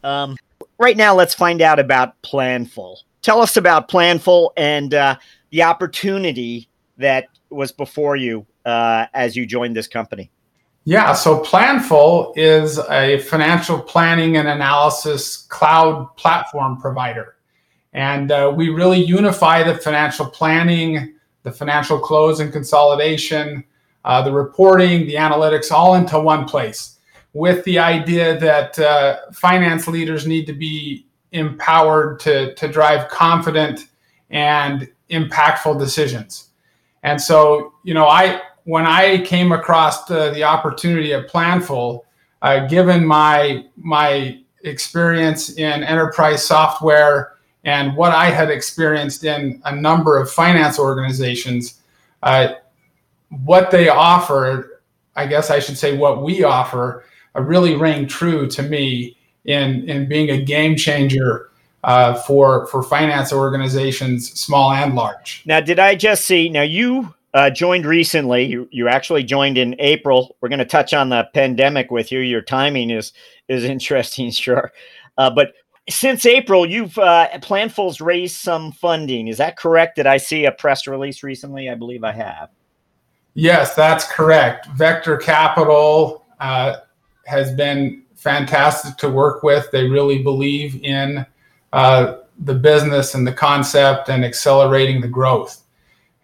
Um, 0.04 0.36
right 0.78 0.96
now, 0.96 1.14
let's 1.14 1.34
find 1.34 1.62
out 1.62 1.78
about 1.78 2.20
Planful 2.22 2.98
tell 3.22 3.40
us 3.40 3.56
about 3.56 3.88
Planful 3.88 4.50
and 4.56 4.94
uh, 4.94 5.16
the 5.50 5.62
opportunity 5.62 6.68
that 6.96 7.26
was 7.50 7.72
before 7.72 8.16
you 8.16 8.46
uh, 8.64 9.06
as 9.14 9.36
you 9.36 9.46
joined 9.46 9.76
this 9.76 9.88
company. 9.88 10.30
Yeah, 10.84 11.12
so 11.12 11.42
Planful 11.42 12.32
is 12.36 12.78
a 12.90 13.18
financial 13.18 13.78
planning 13.78 14.38
and 14.38 14.48
analysis 14.48 15.46
cloud 15.48 16.08
platform 16.16 16.80
provider. 16.80 17.36
And 17.92 18.30
uh, 18.30 18.52
we 18.54 18.70
really 18.70 19.02
unify 19.02 19.62
the 19.62 19.74
financial 19.74 20.24
planning, 20.24 21.14
the 21.48 21.56
financial 21.56 21.98
close 21.98 22.40
and 22.40 22.52
consolidation, 22.52 23.64
uh, 24.04 24.22
the 24.22 24.32
reporting, 24.32 25.06
the 25.06 25.14
analytics 25.14 25.72
all 25.72 25.94
into 25.94 26.20
one 26.20 26.44
place 26.44 26.98
with 27.32 27.64
the 27.64 27.78
idea 27.78 28.38
that 28.38 28.78
uh, 28.78 29.18
finance 29.32 29.88
leaders 29.88 30.26
need 30.26 30.46
to 30.46 30.52
be 30.52 31.06
empowered 31.32 32.18
to, 32.20 32.54
to 32.54 32.68
drive 32.68 33.08
confident 33.08 33.86
and 34.30 34.90
impactful 35.10 35.78
decisions. 35.78 36.50
And 37.02 37.20
so, 37.20 37.72
you 37.84 37.94
know, 37.94 38.06
I 38.06 38.40
when 38.64 38.84
I 38.84 39.22
came 39.22 39.52
across 39.52 40.04
the, 40.04 40.30
the 40.32 40.42
opportunity 40.42 41.14
at 41.14 41.28
Planful, 41.28 42.02
uh, 42.42 42.66
given 42.66 43.06
my 43.06 43.64
my 43.76 44.40
experience 44.64 45.50
in 45.56 45.82
enterprise 45.84 46.44
software 46.44 47.37
and 47.68 47.94
what 47.94 48.12
I 48.12 48.30
had 48.30 48.48
experienced 48.48 49.24
in 49.24 49.60
a 49.66 49.76
number 49.76 50.16
of 50.16 50.30
finance 50.30 50.78
organizations, 50.78 51.82
uh, 52.22 52.54
what 53.44 53.70
they 53.70 53.90
offer, 53.90 54.80
I 55.16 55.26
guess 55.26 55.50
I 55.50 55.58
should 55.58 55.76
say, 55.76 55.94
what 55.94 56.22
we 56.22 56.44
offer, 56.44 57.04
uh, 57.36 57.42
really 57.42 57.76
rang 57.76 58.06
true 58.06 58.48
to 58.48 58.62
me 58.62 59.18
in 59.44 59.86
in 59.86 60.08
being 60.08 60.30
a 60.30 60.40
game 60.40 60.76
changer 60.76 61.50
uh, 61.84 62.14
for 62.14 62.66
for 62.68 62.82
finance 62.82 63.34
organizations, 63.34 64.32
small 64.32 64.72
and 64.72 64.94
large. 64.94 65.42
Now, 65.44 65.60
did 65.60 65.78
I 65.78 65.94
just 65.94 66.24
see? 66.24 66.48
Now 66.48 66.62
you 66.62 67.14
uh, 67.34 67.50
joined 67.50 67.84
recently. 67.84 68.44
You 68.44 68.66
you 68.70 68.88
actually 68.88 69.24
joined 69.24 69.58
in 69.58 69.76
April. 69.78 70.34
We're 70.40 70.48
going 70.48 70.58
to 70.60 70.64
touch 70.64 70.94
on 70.94 71.10
the 71.10 71.28
pandemic 71.34 71.90
with 71.90 72.10
you. 72.10 72.20
Your 72.20 72.40
timing 72.40 72.88
is 72.88 73.12
is 73.46 73.64
interesting, 73.76 74.30
sure, 74.30 74.72
uh, 75.18 75.28
but. 75.28 75.52
Since 75.88 76.26
April, 76.26 76.66
you've 76.66 76.98
uh, 76.98 77.28
Planful's 77.36 78.00
raised 78.00 78.36
some 78.36 78.72
funding. 78.72 79.28
Is 79.28 79.38
that 79.38 79.56
correct? 79.56 79.96
Did 79.96 80.06
I 80.06 80.18
see 80.18 80.44
a 80.44 80.52
press 80.52 80.86
release 80.86 81.22
recently? 81.22 81.70
I 81.70 81.74
believe 81.74 82.04
I 82.04 82.12
have. 82.12 82.50
Yes, 83.34 83.74
that's 83.74 84.04
correct. 84.10 84.66
Vector 84.66 85.16
Capital 85.16 86.26
uh, 86.40 86.76
has 87.26 87.52
been 87.52 88.02
fantastic 88.16 88.96
to 88.98 89.08
work 89.08 89.42
with. 89.42 89.70
They 89.70 89.88
really 89.88 90.22
believe 90.22 90.82
in 90.82 91.24
uh, 91.72 92.16
the 92.40 92.54
business 92.54 93.14
and 93.14 93.26
the 93.26 93.32
concept 93.32 94.08
and 94.08 94.24
accelerating 94.24 95.00
the 95.00 95.08
growth. 95.08 95.62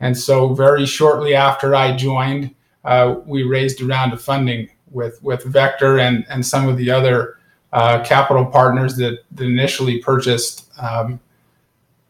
And 0.01 0.17
so, 0.17 0.53
very 0.55 0.87
shortly 0.87 1.35
after 1.35 1.75
I 1.75 1.97
joined, 1.97 2.55
uh, 2.85 3.17
we 3.25 3.45
raised 3.45 3.81
a 3.81 3.87
round 3.87 4.13
of 4.13 4.21
funding 4.21 4.69
with 4.91 5.23
with 5.23 5.45
Vector 5.45 5.99
and 5.99 6.27
and 6.29 6.45
some 6.45 6.69
of 6.69 6.77
the 6.77 6.91
other 6.91 7.39
uh, 7.75 8.03
capital 8.05 8.47
partners 8.47 8.97
that, 8.97 9.25
that 9.33 9.45
initially 9.45 9.99
purchased 9.99 10.71
um, 10.81 11.21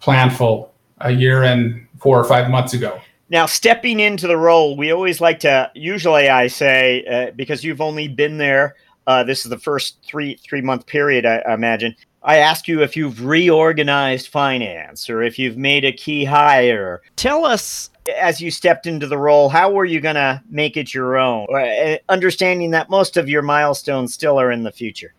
Planful 0.01 0.69
a 1.01 1.11
year 1.11 1.43
and 1.43 1.87
four 1.99 2.19
or 2.19 2.25
five 2.25 2.51
months 2.51 2.75
ago. 2.75 3.01
Now, 3.31 3.47
stepping 3.47 3.99
into 3.99 4.29
the 4.29 4.37
role, 4.37 4.77
we 4.77 4.93
always 4.93 5.21
like 5.21 5.41
to. 5.41 5.71
Usually, 5.75 6.29
I 6.29 6.47
say 6.47 7.05
uh, 7.07 7.31
because 7.35 7.65
you've 7.65 7.81
only 7.81 8.07
been 8.07 8.37
there 8.39 8.77
uh, 9.07 9.25
this 9.25 9.45
is 9.45 9.51
the 9.51 9.59
first 9.59 9.99
three 10.05 10.37
three 10.37 10.61
month 10.61 10.87
period, 10.87 11.27
I, 11.27 11.39
I, 11.39 11.55
imagine. 11.55 11.95
I 12.23 12.39
ask 12.39 12.67
you 12.67 12.83
if 12.83 12.97
you've 12.97 13.25
reorganized 13.25 14.29
finance 14.29 15.11
or 15.11 15.23
if 15.23 15.39
you've 15.39 15.59
made 15.59 15.85
a 15.85 15.93
key 15.93 16.25
hire. 16.25 17.03
Tell 17.17 17.45
us, 17.45 17.91
as 18.19 18.41
you 18.41 18.51
stepped 18.51 18.87
into 18.87 19.07
the 19.07 19.19
role, 19.19 19.51
how 19.51 19.71
were 19.71 19.85
you 19.85 20.01
going 20.01 20.15
to 20.15 20.43
make 20.49 20.79
it 20.79 20.95
your 20.95 21.19
own? 21.19 21.47
Uh, 21.55 21.99
understanding 22.09 22.71
that 22.71 22.89
most 22.89 23.19
of 23.19 23.29
your 23.29 23.43
milestones 23.43 24.15
still 24.15 24.41
are 24.41 24.51
in 24.51 24.63
the 24.63 24.73
future. 24.73 25.13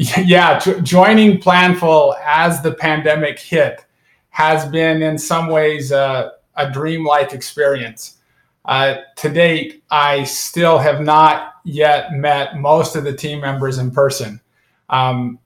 Yeah, 0.24 0.58
joining 0.58 1.38
Planful 1.38 2.16
as 2.24 2.62
the 2.62 2.72
pandemic 2.72 3.38
hit 3.38 3.84
has 4.30 4.66
been 4.70 5.02
in 5.02 5.18
some 5.18 5.48
ways 5.48 5.92
uh, 5.92 6.30
a 6.56 6.70
dreamlike 6.70 7.34
experience. 7.34 8.16
Uh, 8.64 8.96
to 9.16 9.28
date, 9.28 9.82
I 9.90 10.24
still 10.24 10.78
have 10.78 11.02
not 11.02 11.54
yet 11.64 12.14
met 12.14 12.56
most 12.56 12.96
of 12.96 13.04
the 13.04 13.12
team 13.12 13.42
members 13.42 13.76
in 13.76 13.90
person. 13.90 14.40
Um, 14.88 15.38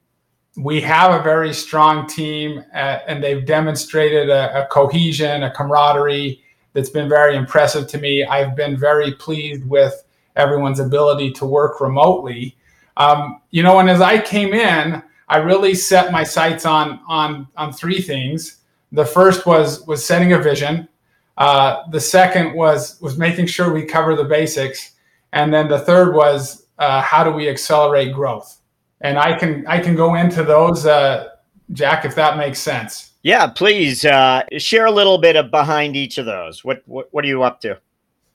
we 0.56 0.80
have 0.82 1.18
a 1.18 1.22
very 1.24 1.52
strong 1.52 2.06
team, 2.06 2.62
uh, 2.72 2.98
and 3.08 3.24
they've 3.24 3.44
demonstrated 3.44 4.30
a, 4.30 4.62
a, 4.62 4.66
cohesion, 4.68 5.42
a 5.42 5.50
camaraderie 5.50 6.40
that's 6.74 6.90
been 6.90 7.08
very 7.08 7.34
impressive 7.34 7.88
to 7.88 7.98
me. 7.98 8.24
I've 8.24 8.54
been 8.54 8.76
very 8.76 9.12
pleased 9.14 9.68
with 9.68 10.04
everyone's 10.36 10.78
ability 10.78 11.32
to 11.32 11.44
work 11.44 11.80
remotely. 11.80 12.56
Um, 12.96 13.40
you 13.50 13.62
know, 13.62 13.78
and 13.78 13.90
as 13.90 14.00
I 14.00 14.20
came 14.20 14.54
in, 14.54 15.02
I 15.28 15.38
really 15.38 15.74
set 15.74 16.12
my 16.12 16.22
sights 16.22 16.66
on 16.66 17.00
on 17.06 17.48
on 17.56 17.72
three 17.72 18.00
things. 18.00 18.58
The 18.92 19.04
first 19.04 19.46
was 19.46 19.86
was 19.86 20.04
setting 20.04 20.32
a 20.32 20.38
vision. 20.38 20.88
Uh, 21.36 21.88
the 21.90 22.00
second 22.00 22.54
was 22.54 23.00
was 23.00 23.18
making 23.18 23.46
sure 23.46 23.72
we 23.72 23.84
cover 23.84 24.14
the 24.14 24.24
basics, 24.24 24.92
and 25.32 25.52
then 25.52 25.68
the 25.68 25.80
third 25.80 26.14
was 26.14 26.66
uh, 26.78 27.00
how 27.00 27.24
do 27.24 27.30
we 27.30 27.48
accelerate 27.48 28.12
growth? 28.12 28.60
And 29.00 29.18
I 29.18 29.36
can 29.36 29.66
I 29.66 29.80
can 29.80 29.96
go 29.96 30.14
into 30.14 30.42
those, 30.44 30.86
uh, 30.86 31.30
Jack, 31.72 32.04
if 32.04 32.14
that 32.14 32.36
makes 32.36 32.58
sense. 32.58 33.12
Yeah, 33.22 33.46
please 33.46 34.04
uh, 34.04 34.42
share 34.58 34.86
a 34.86 34.90
little 34.90 35.18
bit 35.18 35.34
of 35.34 35.50
behind 35.50 35.96
each 35.96 36.18
of 36.18 36.26
those. 36.26 36.64
What 36.64 36.82
what, 36.86 37.08
what 37.12 37.24
are 37.24 37.28
you 37.28 37.42
up 37.42 37.60
to? 37.62 37.80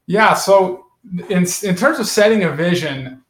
Yeah, 0.08 0.34
so 0.34 0.88
in 1.30 1.46
in 1.64 1.76
terms 1.76 2.00
of 2.00 2.08
setting 2.08 2.44
a 2.44 2.52
vision, 2.52 3.24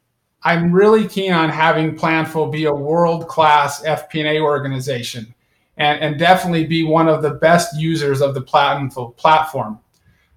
I'm 0.44 0.72
really 0.72 1.08
keen 1.08 1.34
on 1.34 1.50
having 1.50 1.96
Planful 1.96 2.52
be 2.52 2.66
a 2.66 2.74
world 2.74 3.28
class 3.28 3.84
FP&A 3.84 4.40
organization 4.40 5.34
and, 5.78 6.00
and 6.00 6.20
definitely 6.20 6.66
be 6.66 6.84
one 6.84 7.08
of 7.08 7.22
the 7.22 7.32
best 7.32 7.78
users 7.78 8.22
of 8.22 8.34
the 8.34 8.42
Planful 8.42 9.16
platform. 9.18 9.80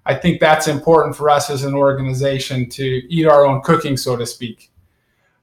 I 0.05 0.15
think 0.15 0.39
that's 0.39 0.67
important 0.67 1.15
for 1.15 1.29
us 1.29 1.49
as 1.49 1.63
an 1.63 1.73
organization 1.73 2.67
to 2.71 2.83
eat 2.83 3.25
our 3.25 3.45
own 3.45 3.61
cooking, 3.61 3.95
so 3.95 4.17
to 4.17 4.25
speak. 4.25 4.71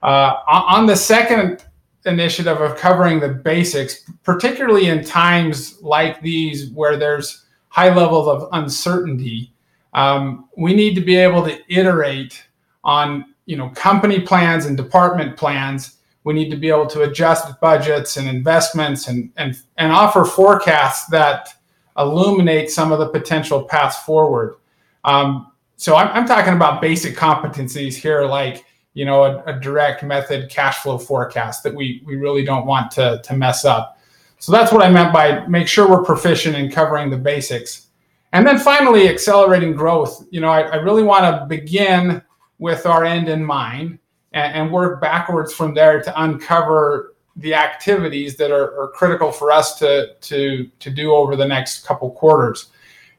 Uh, 0.02 0.35
on 0.47 0.87
the 0.87 0.97
second 0.97 1.64
initiative 2.05 2.61
of 2.61 2.76
covering 2.76 3.21
the 3.21 3.29
basics, 3.29 4.11
particularly 4.23 4.87
in 4.87 5.05
times 5.05 5.81
like 5.83 6.21
these 6.21 6.71
where 6.71 6.97
there's 6.97 7.47
high 7.69 7.95
levels 7.95 8.29
of 8.29 8.49
uncertainty, 8.52 9.52
um, 9.95 10.49
we 10.57 10.75
need 10.75 10.95
to 10.95 11.00
be 11.00 11.17
able 11.17 11.43
to 11.45 11.59
iterate 11.69 12.43
on 12.85 13.30
you 13.50 13.57
know 13.57 13.69
company 13.71 14.21
plans 14.21 14.66
and 14.66 14.76
department 14.76 15.37
plans 15.37 15.97
We 16.23 16.35
need 16.35 16.50
to 16.50 16.57
be 16.57 16.69
able 16.69 16.87
to 16.88 17.02
adjust 17.02 17.61
budgets 17.61 18.16
and 18.16 18.28
investments 18.28 19.09
and, 19.09 19.33
and, 19.37 19.61
and 19.76 19.90
offer 19.90 20.25
forecasts 20.25 21.07
that 21.07 21.49
illuminate 21.97 22.71
some 22.71 22.92
of 22.92 22.99
the 23.00 23.09
potential 23.09 23.64
paths 23.64 23.99
forward. 24.04 24.57
Um, 25.04 25.50
so 25.76 25.97
I'm, 25.97 26.09
I'm, 26.09 26.26
talking 26.26 26.52
about 26.52 26.83
basic 26.83 27.16
competencies 27.16 27.95
here, 27.95 28.23
like 28.25 28.64
you 28.95 29.04
know 29.04 29.25
a, 29.25 29.42
a, 29.45 29.59
direct 29.59 30.02
method 30.04 30.50
cash 30.50 30.76
flow 30.83 30.99
forecast 30.99 31.62
that 31.64 31.75
we 31.75 32.02
we 32.07 32.16
really 32.16 32.45
don't 32.45 32.66
want 32.66 32.90
to 32.92 33.21
to 33.25 33.35
mess 33.35 33.64
up. 33.64 33.99
So 34.38 34.52
that's 34.52 34.73
what 34.73 34.83
I 34.83 34.90
meant 34.90 35.12
by 35.12 35.47
make 35.49 35.69
sure 35.69 35.88
we're 35.88 36.04
proficient 36.04 36.54
in 36.54 36.71
covering 36.71 37.11
the 37.11 37.19
basics. 37.19 37.88
And 38.33 38.47
then 38.47 38.59
finally, 38.59 39.09
accelerating 39.09 39.73
growth. 39.73 40.25
You 40.30 40.40
know, 40.40 40.50
I, 40.50 40.61
I 40.61 40.76
really 40.76 41.02
want 41.02 41.25
to 41.25 41.47
begin 41.49 42.23
with 42.61 42.87
our 42.87 43.05
end 43.05 43.29
in 43.29 43.45
mind 43.45 43.99
and, 44.33 44.55
and, 44.55 44.73
work 44.73 45.00
backwards 45.00 45.52
from 45.52 45.75
there 45.75 46.00
to 46.00 46.23
uncover 46.23 47.17
the 47.37 47.55
activities 47.55 48.37
that 48.37 48.52
are, 48.52 48.79
are, 48.81 48.88
critical 48.88 49.33
for 49.33 49.50
us 49.50 49.79
to, 49.79 50.14
to, 50.21 50.71
to 50.79 50.90
do 50.90 51.12
over 51.12 51.35
the 51.35 51.45
next 51.45 51.87
couple 51.87 52.11
quarters. 52.11 52.69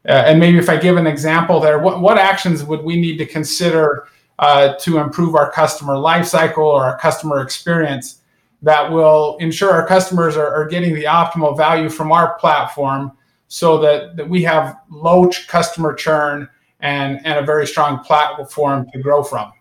Uh, 0.07 0.11
and 0.11 0.39
maybe 0.39 0.57
if 0.57 0.69
I 0.69 0.77
give 0.77 0.95
an 0.95 1.07
example 1.07 1.59
there, 1.59 1.79
what, 1.79 2.01
what 2.01 2.17
actions 2.17 2.63
would 2.63 2.83
we 2.83 2.95
need 2.95 3.17
to 3.17 3.25
consider 3.25 4.07
uh, 4.39 4.75
to 4.75 4.99
improve 4.99 5.35
our 5.35 5.51
customer 5.51 5.95
lifecycle 5.95 6.59
or 6.59 6.83
our 6.83 6.97
customer 6.97 7.41
experience 7.41 8.21
that 8.61 8.91
will 8.91 9.37
ensure 9.37 9.71
our 9.71 9.87
customers 9.87 10.37
are, 10.37 10.53
are 10.53 10.67
getting 10.67 10.93
the 10.93 11.05
optimal 11.05 11.57
value 11.57 11.89
from 11.89 12.11
our 12.11 12.37
platform 12.37 13.11
so 13.47 13.79
that, 13.79 14.15
that 14.15 14.27
we 14.27 14.43
have 14.43 14.77
low 14.89 15.29
customer 15.47 15.93
churn 15.93 16.47
and, 16.81 17.25
and 17.25 17.39
a 17.39 17.45
very 17.45 17.67
strong 17.67 17.99
platform 17.99 18.87
to 18.91 18.99
grow 18.99 19.23
from. 19.23 19.51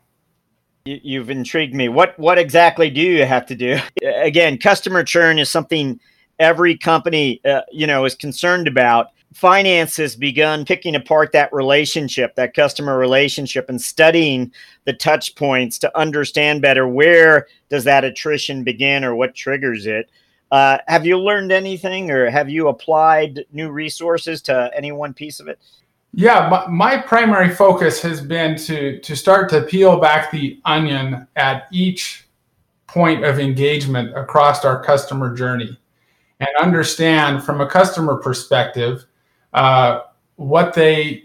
You've 0.84 1.30
intrigued 1.30 1.74
me. 1.74 1.88
What 1.88 2.18
what 2.18 2.38
exactly 2.38 2.88
do 2.88 3.02
you 3.02 3.26
have 3.26 3.44
to 3.46 3.54
do? 3.54 3.78
Again, 4.02 4.56
customer 4.56 5.04
churn 5.04 5.38
is 5.38 5.50
something 5.50 6.00
every 6.38 6.76
company 6.76 7.40
uh, 7.44 7.60
you 7.70 7.86
know 7.86 8.06
is 8.06 8.14
concerned 8.14 8.66
about. 8.66 9.08
Finance 9.34 9.96
has 9.98 10.16
begun 10.16 10.64
picking 10.64 10.96
apart 10.96 11.30
that 11.32 11.52
relationship, 11.52 12.34
that 12.34 12.54
customer 12.54 12.98
relationship, 12.98 13.68
and 13.68 13.80
studying 13.80 14.50
the 14.86 14.92
touch 14.92 15.36
points 15.36 15.78
to 15.78 15.98
understand 15.98 16.62
better 16.62 16.88
where 16.88 17.46
does 17.68 17.84
that 17.84 18.02
attrition 18.02 18.64
begin 18.64 19.04
or 19.04 19.14
what 19.14 19.34
triggers 19.34 19.86
it. 19.86 20.10
Uh, 20.50 20.78
have 20.88 21.06
you 21.06 21.16
learned 21.16 21.52
anything 21.52 22.10
or 22.10 22.28
have 22.28 22.50
you 22.50 22.66
applied 22.66 23.44
new 23.52 23.70
resources 23.70 24.42
to 24.42 24.68
any 24.74 24.90
one 24.90 25.14
piece 25.14 25.38
of 25.38 25.46
it? 25.46 25.60
Yeah, 26.12 26.48
my, 26.48 26.66
my, 26.66 26.98
primary 26.98 27.50
focus 27.50 28.00
has 28.02 28.20
been 28.20 28.56
to 28.58 28.98
to 28.98 29.14
start 29.14 29.48
to 29.50 29.62
peel 29.62 30.00
back 30.00 30.32
the 30.32 30.60
onion 30.64 31.28
at 31.36 31.68
each 31.70 32.26
point 32.88 33.24
of 33.24 33.38
engagement 33.38 34.16
across 34.18 34.64
our 34.64 34.82
customer 34.82 35.34
journey 35.34 35.78
and 36.40 36.48
understand 36.60 37.44
from 37.44 37.60
a 37.60 37.66
customer 37.66 38.16
perspective 38.16 39.04
uh, 39.52 40.00
what 40.34 40.74
they 40.74 41.24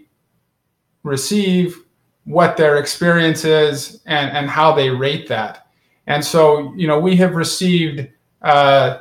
receive, 1.02 1.84
what 2.26 2.58
their 2.58 2.78
experience 2.78 3.44
is, 3.44 4.02
and, 4.06 4.30
and 4.38 4.50
how 4.50 4.74
they 4.74 4.90
rate 4.90 5.28
that. 5.28 5.68
And 6.06 6.24
so, 6.24 6.74
you 6.76 6.88
know, 6.88 7.00
we 7.00 7.16
have 7.16 7.34
received 7.34 8.08
uh, 8.44 9.00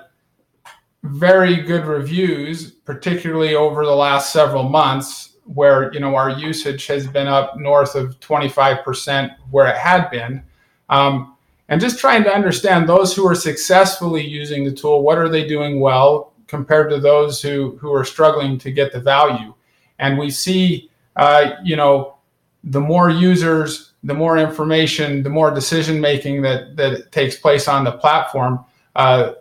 very 1.02 1.56
good 1.56 1.84
reviews, 1.84 2.70
particularly 2.70 3.54
over 3.54 3.84
the 3.84 3.94
last 3.94 4.32
several 4.32 4.62
months, 4.62 5.33
where 5.44 5.92
you 5.92 6.00
know 6.00 6.14
our 6.14 6.30
usage 6.30 6.86
has 6.86 7.06
been 7.06 7.26
up 7.26 7.56
north 7.58 7.94
of 7.94 8.18
25% 8.20 9.36
where 9.50 9.66
it 9.66 9.76
had 9.76 10.10
been. 10.10 10.42
Um, 10.88 11.36
and 11.68 11.80
just 11.80 11.98
trying 11.98 12.24
to 12.24 12.34
understand 12.34 12.88
those 12.88 13.14
who 13.14 13.26
are 13.26 13.34
successfully 13.34 14.22
using 14.22 14.64
the 14.64 14.72
tool, 14.72 15.02
what 15.02 15.18
are 15.18 15.28
they 15.28 15.46
doing 15.46 15.80
well 15.80 16.34
compared 16.46 16.90
to 16.90 17.00
those 17.00 17.42
who 17.42 17.76
who 17.80 17.92
are 17.92 18.04
struggling 18.04 18.58
to 18.58 18.70
get 18.70 18.92
the 18.92 19.00
value. 19.00 19.54
And 19.98 20.18
we 20.18 20.30
see, 20.30 20.90
uh, 21.16 21.52
you 21.62 21.76
know, 21.76 22.16
the 22.64 22.80
more 22.80 23.10
users, 23.10 23.92
the 24.02 24.14
more 24.14 24.38
information, 24.38 25.22
the 25.22 25.30
more 25.30 25.50
decision 25.50 26.00
making 26.00 26.42
that 26.42 26.76
that 26.76 27.12
takes 27.12 27.36
place 27.36 27.68
on 27.68 27.84
the 27.84 27.92
platform. 27.92 28.64
Uh, 28.94 29.32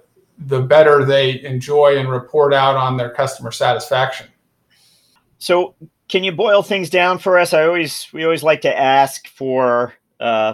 the 0.47 0.62
better 0.62 1.06
they 1.06 1.41
enjoy 1.43 1.97
and 1.97 2.10
report 2.10 2.54
out 2.54 2.75
on 2.75 2.97
their 2.97 3.12
customer 3.12 3.51
satisfaction. 3.51 4.28
So, 5.43 5.75
can 6.08 6.23
you 6.23 6.32
boil 6.32 6.63
things 6.63 6.89
down 6.89 7.19
for 7.19 7.38
us? 7.38 7.53
I 7.53 7.65
always 7.65 8.08
we 8.13 8.23
always 8.23 8.43
like 8.43 8.62
to 8.62 8.79
ask 8.79 9.27
for 9.27 9.93
uh, 10.21 10.53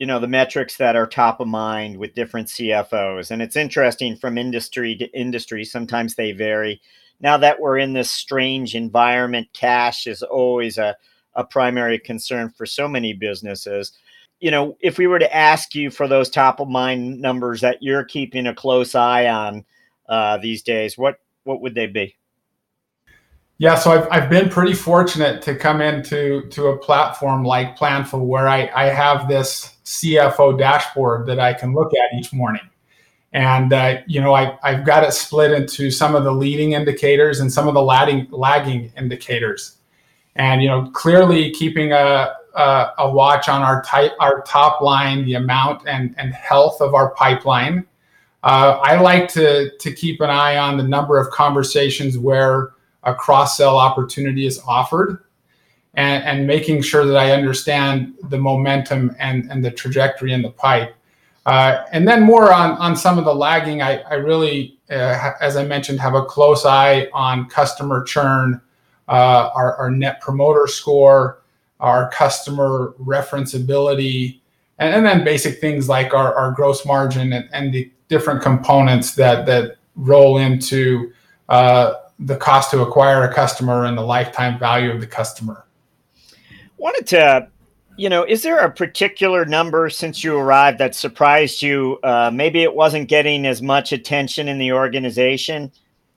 you 0.00 0.06
know 0.08 0.18
the 0.18 0.26
metrics 0.26 0.78
that 0.78 0.96
are 0.96 1.06
top 1.06 1.38
of 1.38 1.46
mind 1.46 1.96
with 1.96 2.16
different 2.16 2.48
CFOs, 2.48 3.30
and 3.30 3.40
it's 3.40 3.54
interesting 3.54 4.16
from 4.16 4.36
industry 4.36 4.96
to 4.96 5.06
industry. 5.16 5.64
Sometimes 5.64 6.16
they 6.16 6.32
vary. 6.32 6.80
Now 7.20 7.36
that 7.36 7.60
we're 7.60 7.78
in 7.78 7.92
this 7.92 8.10
strange 8.10 8.74
environment, 8.74 9.46
cash 9.52 10.08
is 10.08 10.24
always 10.24 10.76
a, 10.76 10.96
a 11.36 11.44
primary 11.44 12.00
concern 12.00 12.50
for 12.50 12.66
so 12.66 12.88
many 12.88 13.12
businesses 13.12 13.92
you 14.40 14.50
know, 14.50 14.76
if 14.80 14.98
we 14.98 15.06
were 15.06 15.18
to 15.18 15.34
ask 15.34 15.74
you 15.74 15.90
for 15.90 16.06
those 16.06 16.28
top 16.28 16.60
of 16.60 16.68
mind 16.68 17.22
numbers 17.22 17.62
that 17.62 17.78
you're 17.80 18.04
keeping 18.04 18.46
a 18.46 18.54
close 18.54 18.94
eye 18.94 19.28
on 19.28 19.64
uh, 20.08 20.36
these 20.38 20.62
days, 20.62 20.98
what 20.98 21.20
what 21.44 21.62
would 21.62 21.76
they 21.76 21.86
be? 21.86 22.16
Yeah, 23.58 23.74
so 23.74 23.90
I've, 23.92 24.08
I've 24.10 24.30
been 24.30 24.50
pretty 24.50 24.74
fortunate 24.74 25.40
to 25.42 25.54
come 25.54 25.80
into 25.80 26.46
to 26.50 26.66
a 26.68 26.76
platform 26.76 27.42
like 27.42 27.78
Planful 27.78 28.26
where 28.26 28.48
I, 28.48 28.70
I 28.74 28.84
have 28.86 29.28
this 29.28 29.76
CFO 29.86 30.58
dashboard 30.58 31.26
that 31.26 31.40
I 31.40 31.54
can 31.54 31.72
look 31.72 31.92
at 31.94 32.18
each 32.18 32.34
morning. 32.34 32.68
And, 33.32 33.72
uh, 33.72 33.98
you 34.06 34.20
know, 34.20 34.34
I, 34.34 34.58
I've 34.62 34.84
got 34.84 35.04
it 35.04 35.12
split 35.12 35.52
into 35.52 35.90
some 35.90 36.14
of 36.14 36.24
the 36.24 36.32
leading 36.32 36.72
indicators 36.72 37.40
and 37.40 37.50
some 37.50 37.66
of 37.66 37.74
the 37.74 37.82
lagging, 37.82 38.28
lagging 38.30 38.92
indicators. 38.96 39.78
And, 40.34 40.62
you 40.62 40.68
know, 40.68 40.90
clearly 40.90 41.50
keeping 41.50 41.92
a, 41.92 42.34
uh, 42.54 42.90
a 42.98 43.10
watch 43.10 43.48
on 43.48 43.62
our 43.62 43.82
type, 43.82 44.12
our 44.20 44.42
top 44.42 44.82
line, 44.82 45.24
the 45.24 45.34
amount 45.34 45.86
and, 45.88 46.14
and 46.18 46.34
health 46.34 46.82
of 46.82 46.94
our 46.94 47.14
pipeline. 47.14 47.86
Uh, 48.42 48.78
I 48.82 49.00
like 49.00 49.28
to 49.30 49.76
to 49.78 49.92
keep 49.92 50.20
an 50.20 50.30
eye 50.30 50.56
on 50.56 50.76
the 50.76 50.84
number 50.84 51.18
of 51.18 51.30
conversations 51.32 52.16
where 52.16 52.70
a 53.06 53.14
cross 53.14 53.56
sell 53.56 53.78
opportunity 53.78 54.46
is 54.46 54.60
offered, 54.66 55.24
and, 55.94 56.22
and 56.24 56.46
making 56.46 56.82
sure 56.82 57.06
that 57.06 57.16
I 57.16 57.30
understand 57.30 58.14
the 58.24 58.36
momentum 58.36 59.16
and, 59.18 59.50
and 59.50 59.64
the 59.64 59.70
trajectory 59.70 60.32
in 60.32 60.42
the 60.42 60.50
pipe. 60.50 60.94
Uh, 61.46 61.84
and 61.92 62.06
then 62.06 62.22
more 62.22 62.52
on, 62.52 62.72
on 62.72 62.96
some 62.96 63.18
of 63.18 63.24
the 63.24 63.34
lagging, 63.34 63.80
I, 63.80 64.00
I 64.00 64.14
really, 64.14 64.78
uh, 64.90 65.32
as 65.40 65.56
I 65.56 65.64
mentioned, 65.64 66.00
have 66.00 66.14
a 66.14 66.24
close 66.24 66.66
eye 66.66 67.08
on 67.14 67.48
customer 67.48 68.02
churn, 68.02 68.60
uh, 69.08 69.50
our, 69.54 69.76
our 69.76 69.90
net 69.90 70.20
promoter 70.20 70.66
score, 70.66 71.42
our 71.78 72.10
customer 72.10 72.94
referenceability, 73.00 74.40
and, 74.78 74.94
and 74.94 75.06
then 75.06 75.24
basic 75.24 75.60
things 75.60 75.88
like 75.88 76.12
our, 76.12 76.34
our 76.34 76.50
gross 76.50 76.84
margin 76.84 77.32
and, 77.32 77.48
and 77.52 77.72
the 77.72 77.90
different 78.08 78.42
components 78.42 79.14
that 79.14 79.46
that 79.46 79.76
roll 79.94 80.38
into 80.38 81.12
uh, 81.48 81.94
the 82.18 82.36
cost 82.36 82.70
to 82.70 82.80
acquire 82.80 83.24
a 83.24 83.32
customer 83.32 83.84
and 83.84 83.96
the 83.96 84.02
lifetime 84.02 84.58
value 84.58 84.90
of 84.90 85.00
the 85.00 85.06
customer. 85.06 85.66
Wanted 86.78 87.06
to, 87.08 87.48
you 87.96 88.08
know, 88.08 88.24
is 88.24 88.42
there 88.42 88.58
a 88.58 88.70
particular 88.70 89.44
number 89.44 89.90
since 89.90 90.24
you 90.24 90.36
arrived 90.36 90.78
that 90.78 90.94
surprised 90.94 91.62
you? 91.62 91.98
Uh, 92.02 92.30
maybe 92.32 92.62
it 92.62 92.74
wasn't 92.74 93.08
getting 93.08 93.46
as 93.46 93.62
much 93.62 93.92
attention 93.92 94.48
in 94.48 94.58
the 94.58 94.72
organization 94.72 95.70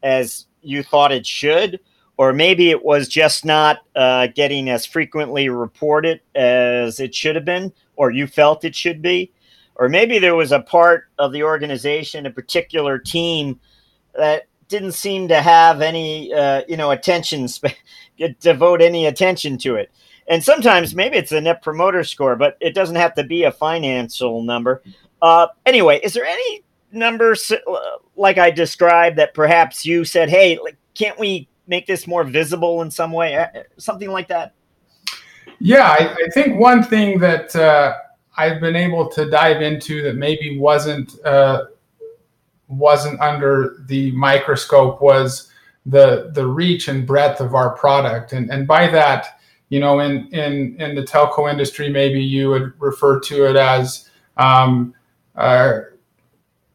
as 0.04 0.46
you 0.62 0.84
thought 0.84 1.12
it 1.12 1.26
should, 1.26 1.80
or 2.18 2.34
maybe 2.34 2.70
it 2.70 2.84
was 2.84 3.08
just 3.08 3.46
not 3.46 3.80
uh, 3.96 4.28
getting 4.28 4.70
as 4.70 4.86
frequently 4.86 5.50
reported 5.50 6.22
as 6.36 7.00
it 7.00 7.16
should 7.16 7.36
have 7.36 7.46
been, 7.46 7.72
or 7.96 8.12
you 8.12 8.28
felt 8.28 8.66
it 8.66 8.76
should 8.76 9.02
be, 9.02 9.32
or 9.76 9.88
maybe 9.88 10.20
there 10.20 10.36
was 10.36 10.52
a 10.52 10.60
part 10.60 11.06
of 11.18 11.32
the 11.32 11.44
organization, 11.44 12.26
a 12.26 12.32
particular 12.32 12.98
team 13.00 13.60
that 14.16 14.48
didn't 14.70 14.94
seem 14.94 15.28
to 15.28 15.42
have 15.42 15.82
any, 15.82 16.34
uh, 16.34 16.62
you 16.68 16.78
know, 16.78 16.92
attention, 16.92 17.48
devote 18.40 18.82
any 18.82 19.08
attention 19.08 19.58
to 19.58 19.76
it. 19.76 19.92
And 20.28 20.44
sometimes 20.44 20.96
maybe 20.96 21.18
it's 21.18 21.32
a 21.32 21.42
net 21.42 21.62
promoter 21.62 22.04
score, 22.04 22.36
but 22.36 22.56
it 22.62 22.76
doesn't 22.76 22.96
have 22.96 23.16
to 23.16 23.24
be 23.24 23.44
a 23.44 23.52
financial 23.52 24.44
number. 24.44 24.84
Uh, 25.22 25.48
anyway, 25.66 26.00
is 26.04 26.14
there 26.14 26.24
any 26.26 26.64
numbers 26.92 27.52
like 28.16 28.38
I 28.38 28.52
described 28.52 29.18
that 29.18 29.34
perhaps 29.34 29.86
you 29.86 30.06
said, 30.06 30.30
hey, 30.30 30.60
like, 30.64 30.78
can't 30.94 31.18
we 31.20 31.50
make 31.68 31.88
this 31.88 32.08
more 32.08 32.24
visible 32.24 32.82
in 32.84 32.92
some 32.92 33.12
way, 33.12 33.36
uh, 33.36 33.48
something 33.78 34.10
like 34.10 34.28
that? 34.28 34.54
Yeah, 35.60 35.90
I, 35.90 36.14
I 36.14 36.30
think 36.34 36.60
one 36.60 36.84
thing 36.84 37.20
that 37.20 37.56
uh, 37.56 37.96
I've 38.38 38.62
been 38.62 38.76
able 38.76 39.10
to 39.10 39.30
dive 39.30 39.62
into 39.62 40.04
that 40.04 40.16
maybe 40.16 40.58
wasn't 40.60 41.20
uh, 41.26 41.66
wasn't 42.70 43.20
under 43.20 43.84
the 43.88 44.12
microscope 44.12 45.02
was 45.02 45.52
the 45.86 46.30
the 46.34 46.46
reach 46.46 46.88
and 46.88 47.06
breadth 47.06 47.42
of 47.42 47.56
our 47.56 47.72
product, 47.76 48.32
and 48.32 48.50
and 48.52 48.68
by 48.68 48.88
that, 48.88 49.40
you 49.70 49.80
know, 49.80 50.00
in 50.00 50.28
in 50.28 50.80
in 50.80 50.96
the 50.96 51.04
telco 51.04 51.50
industry, 51.50 51.90
maybe 51.90 52.22
you 52.22 52.50
would 52.50 52.74
refer 52.80 53.20
to 53.22 53.50
it 53.50 53.56
as 53.56 54.10
um, 54.38 54.94
uh, 55.36 55.80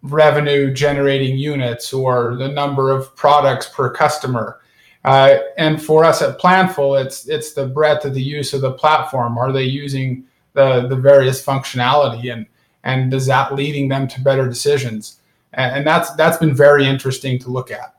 revenue 0.03 0.73
generating 0.73 1.39
units 1.39 1.93
or 1.93 2.37
the 2.37 2.49
number 2.49 2.91
of 2.91 3.15
products 3.17 3.69
per 3.69 3.91
customer. 3.91 4.61
Uh, 5.05 5.39
and 5.59 5.83
for 5.83 6.03
us 6.03 6.23
at 6.23 6.39
Planful, 6.39 7.03
it's 7.03 7.29
it's 7.29 7.53
the 7.53 7.67
breadth 7.67 8.05
of 8.05 8.15
the 8.15 8.23
use 8.23 8.53
of 8.53 8.63
the 8.63 8.73
platform. 8.73 9.39
Are 9.39 9.53
they 9.53 9.65
using 9.65 10.25
the 10.55 10.87
the 10.89 10.97
various 10.97 11.45
functionality 11.45 12.33
and 12.33 12.47
and 12.85 13.13
is 13.15 13.27
that 13.27 13.55
leading 13.55 13.89
them 13.89 14.09
to 14.09 14.21
better 14.21 14.47
decisions? 14.47 15.21
And, 15.57 15.87
that's 15.87 16.15
that's 16.15 16.37
been 16.37 16.55
very 16.55 16.87
interesting 16.87 17.39
to 17.41 17.51
look 17.51 17.71
at. 17.71 17.95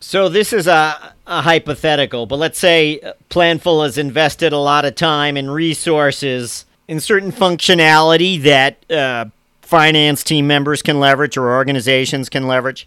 So 0.00 0.28
this 0.28 0.52
is 0.52 0.66
a, 0.66 1.14
a 1.26 1.42
hypothetical, 1.42 2.26
but 2.26 2.38
let's 2.38 2.58
say 2.58 3.00
Planful 3.30 3.84
has 3.84 3.96
invested 3.96 4.52
a 4.52 4.58
lot 4.58 4.84
of 4.84 4.94
time 4.94 5.36
and 5.36 5.52
resources 5.52 6.66
in 6.88 7.00
certain 7.00 7.32
functionality 7.32 8.42
that 8.42 8.90
uh, 8.90 9.26
finance 9.62 10.22
team 10.22 10.46
members 10.46 10.82
can 10.82 11.00
leverage 11.00 11.36
or 11.36 11.54
organizations 11.54 12.28
can 12.28 12.46
leverage, 12.46 12.86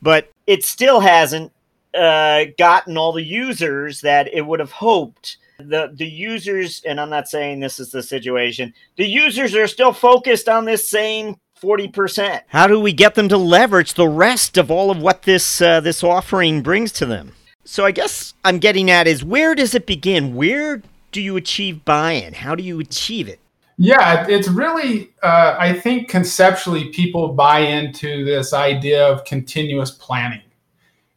but 0.00 0.30
it 0.46 0.64
still 0.64 1.00
hasn't 1.00 1.52
uh, 1.94 2.46
gotten 2.56 2.96
all 2.96 3.12
the 3.12 3.22
users 3.22 4.00
that 4.00 4.32
it 4.32 4.42
would 4.42 4.60
have 4.60 4.72
hoped. 4.72 5.36
The 5.58 5.92
the 5.92 6.06
users, 6.06 6.82
and 6.84 7.00
I'm 7.00 7.10
not 7.10 7.28
saying 7.28 7.58
this 7.58 7.80
is 7.80 7.90
the 7.90 8.02
situation. 8.02 8.72
The 8.96 9.06
users 9.06 9.56
are 9.56 9.66
still 9.66 9.92
focused 9.92 10.48
on 10.48 10.64
this 10.64 10.88
same 10.88 11.36
40%. 11.60 12.42
How 12.48 12.66
do 12.66 12.80
we 12.80 12.92
get 12.92 13.14
them 13.14 13.28
to 13.28 13.36
leverage 13.36 13.94
the 13.94 14.08
rest 14.08 14.56
of 14.56 14.70
all 14.70 14.90
of 14.90 15.00
what 15.00 15.22
this 15.22 15.60
uh, 15.60 15.80
this 15.80 16.02
offering 16.02 16.62
brings 16.62 16.92
to 16.92 17.06
them? 17.06 17.32
So 17.64 17.84
I 17.84 17.90
guess 17.90 18.34
I'm 18.44 18.58
getting 18.58 18.90
at 18.90 19.06
is 19.06 19.24
where 19.24 19.54
does 19.54 19.74
it 19.74 19.86
begin? 19.86 20.34
Where 20.34 20.82
do 21.12 21.20
you 21.20 21.36
achieve 21.36 21.84
buy-in? 21.84 22.34
How 22.34 22.54
do 22.54 22.62
you 22.62 22.80
achieve 22.80 23.28
it? 23.28 23.40
Yeah, 23.76 24.26
it's 24.28 24.48
really 24.48 25.10
uh, 25.22 25.56
I 25.58 25.72
think 25.72 26.08
conceptually 26.08 26.88
people 26.88 27.28
buy 27.28 27.60
into 27.60 28.24
this 28.24 28.52
idea 28.52 29.06
of 29.06 29.24
continuous 29.24 29.92
planning, 29.92 30.42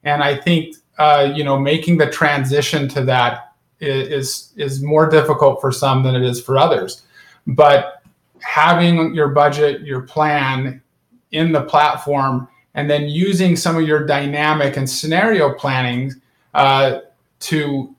and 0.03 0.23
I 0.23 0.35
think 0.35 0.75
uh, 0.99 1.31
you 1.35 1.43
know 1.43 1.57
making 1.57 1.97
the 1.97 2.09
transition 2.09 2.87
to 2.89 3.03
that 3.05 3.53
is 3.79 4.53
is 4.57 4.83
more 4.83 5.09
difficult 5.09 5.59
for 5.59 5.71
some 5.71 6.03
than 6.03 6.15
it 6.15 6.23
is 6.23 6.41
for 6.41 6.57
others. 6.57 7.03
But 7.47 8.00
having 8.41 9.13
your 9.13 9.29
budget, 9.29 9.81
your 9.81 10.01
plan 10.01 10.81
in 11.31 11.51
the 11.51 11.61
platform, 11.61 12.47
and 12.73 12.89
then 12.89 13.07
using 13.07 13.55
some 13.55 13.77
of 13.77 13.87
your 13.87 14.05
dynamic 14.05 14.77
and 14.77 14.89
scenario 14.89 15.53
planning 15.53 16.11
uh, 16.53 16.99
to 17.39 17.95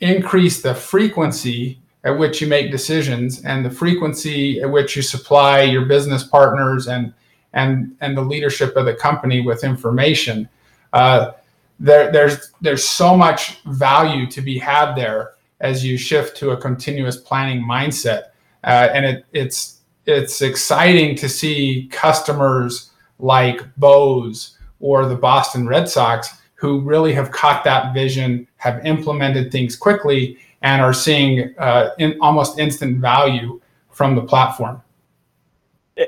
increase 0.00 0.62
the 0.62 0.74
frequency 0.74 1.80
at 2.04 2.16
which 2.16 2.40
you 2.40 2.46
make 2.46 2.70
decisions 2.70 3.44
and 3.44 3.64
the 3.64 3.70
frequency 3.70 4.60
at 4.60 4.70
which 4.70 4.96
you 4.96 5.02
supply 5.02 5.62
your 5.62 5.84
business 5.84 6.24
partners 6.24 6.86
and 6.86 7.12
and 7.54 7.96
and 8.00 8.16
the 8.16 8.22
leadership 8.22 8.76
of 8.76 8.86
the 8.86 8.94
company 8.94 9.40
with 9.40 9.64
information. 9.64 10.48
Uh, 10.92 11.32
there, 11.80 12.10
there's 12.12 12.52
there's 12.60 12.86
so 12.86 13.16
much 13.16 13.60
value 13.64 14.26
to 14.30 14.40
be 14.40 14.58
had 14.58 14.94
there 14.94 15.32
as 15.60 15.84
you 15.84 15.96
shift 15.96 16.36
to 16.36 16.50
a 16.50 16.56
continuous 16.56 17.16
planning 17.16 17.62
mindset 17.62 18.30
uh, 18.64 18.88
and 18.92 19.04
it, 19.04 19.24
it's 19.32 19.80
it's 20.06 20.40
exciting 20.40 21.14
to 21.16 21.28
see 21.28 21.88
customers 21.92 22.90
like 23.18 23.62
Bose 23.76 24.56
or 24.80 25.06
the 25.06 25.16
Boston 25.16 25.66
Red 25.66 25.88
Sox 25.88 26.30
who 26.54 26.80
really 26.80 27.12
have 27.12 27.30
caught 27.30 27.62
that 27.64 27.94
vision, 27.94 28.46
have 28.56 28.84
implemented 28.84 29.52
things 29.52 29.76
quickly, 29.76 30.36
and 30.62 30.82
are 30.82 30.92
seeing 30.92 31.54
uh, 31.58 31.90
in 31.98 32.18
almost 32.20 32.58
instant 32.58 32.98
value 32.98 33.60
from 33.90 34.16
the 34.16 34.22
platform. 34.22 34.82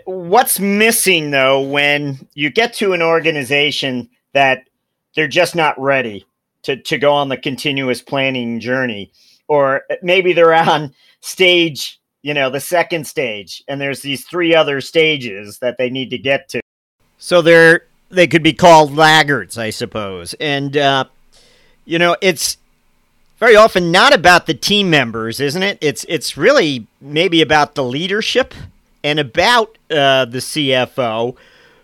What's 0.07 0.59
missing 0.59 1.31
though 1.31 1.61
when 1.61 2.27
you 2.35 2.51
get 2.51 2.73
to 2.75 2.93
an 2.93 3.03
organization 3.03 4.09
that 4.33 4.69
they're 5.15 5.29
just 5.29 5.55
not 5.55 5.81
ready 5.81 6.25
to, 6.63 6.77
to 6.77 6.99
go 6.99 7.13
on 7.13 7.29
the 7.29 7.37
continuous 7.37 8.01
planning 8.01 8.61
journey, 8.61 9.13
or 9.49 9.83
maybe 10.03 10.33
they're 10.33 10.55
on 10.55 10.95
stage 11.21 12.00
you 12.23 12.35
know, 12.35 12.51
the 12.51 12.61
second 12.61 13.07
stage, 13.07 13.63
and 13.69 13.81
there's 13.81 14.03
these 14.03 14.25
three 14.25 14.55
other 14.55 14.81
stages 14.81 15.59
that 15.59 15.79
they 15.79 15.91
need 15.91 16.11
to 16.11 16.19
get 16.19 16.49
to. 16.51 16.61
So 17.19 17.43
they're 17.43 17.87
they 18.11 18.27
could 18.27 18.43
be 18.43 18.53
called 18.53 18.95
laggards, 18.95 19.57
I 19.57 19.71
suppose. 19.71 20.35
And 20.35 20.77
uh, 20.77 21.05
you 21.85 21.99
know, 21.99 22.17
it's 22.21 22.59
very 23.39 23.57
often 23.57 23.91
not 23.91 24.13
about 24.13 24.47
the 24.47 24.55
team 24.55 24.91
members, 24.91 25.41
isn't 25.41 25.63
it? 25.63 25.79
It's 25.81 26.05
it's 26.09 26.37
really 26.37 26.87
maybe 27.01 27.41
about 27.41 27.75
the 27.75 27.85
leadership 27.85 28.55
and 29.03 29.19
about 29.19 29.79
uh, 29.91 30.27
the 30.27 30.39
CFO, 30.39 31.37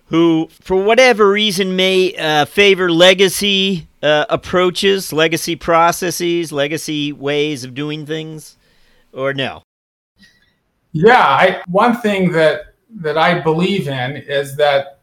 who, 0.07 0.49
for 0.61 0.77
whatever 0.77 1.31
reason, 1.31 1.75
may 1.75 2.15
uh, 2.15 2.45
favor 2.45 2.91
legacy 2.91 3.87
uh, 4.03 4.27
approaches, 4.29 5.13
legacy 5.13 5.57
processes, 5.57 6.53
legacy 6.53 7.13
ways 7.13 7.65
of 7.65 7.75
doing 7.75 8.05
things, 8.05 8.57
or 9.13 9.33
no. 9.33 9.63
Yeah, 10.99 11.19
I, 11.19 11.63
one 11.67 12.01
thing 12.01 12.33
that 12.33 12.75
that 13.01 13.19
I 13.19 13.41
believe 13.41 13.87
in 13.87 14.17
is 14.17 14.57
that 14.57 15.01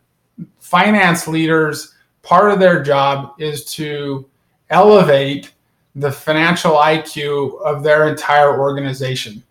finance 0.57 1.27
leaders 1.27 1.93
part 2.23 2.51
of 2.51 2.59
their 2.59 2.81
job 2.81 3.35
is 3.37 3.63
to 3.75 4.27
elevate 4.71 5.51
the 5.93 6.11
financial 6.11 6.71
IQ 6.71 7.61
of 7.61 7.83
their 7.83 8.07
entire 8.07 8.59
organization. 8.59 9.43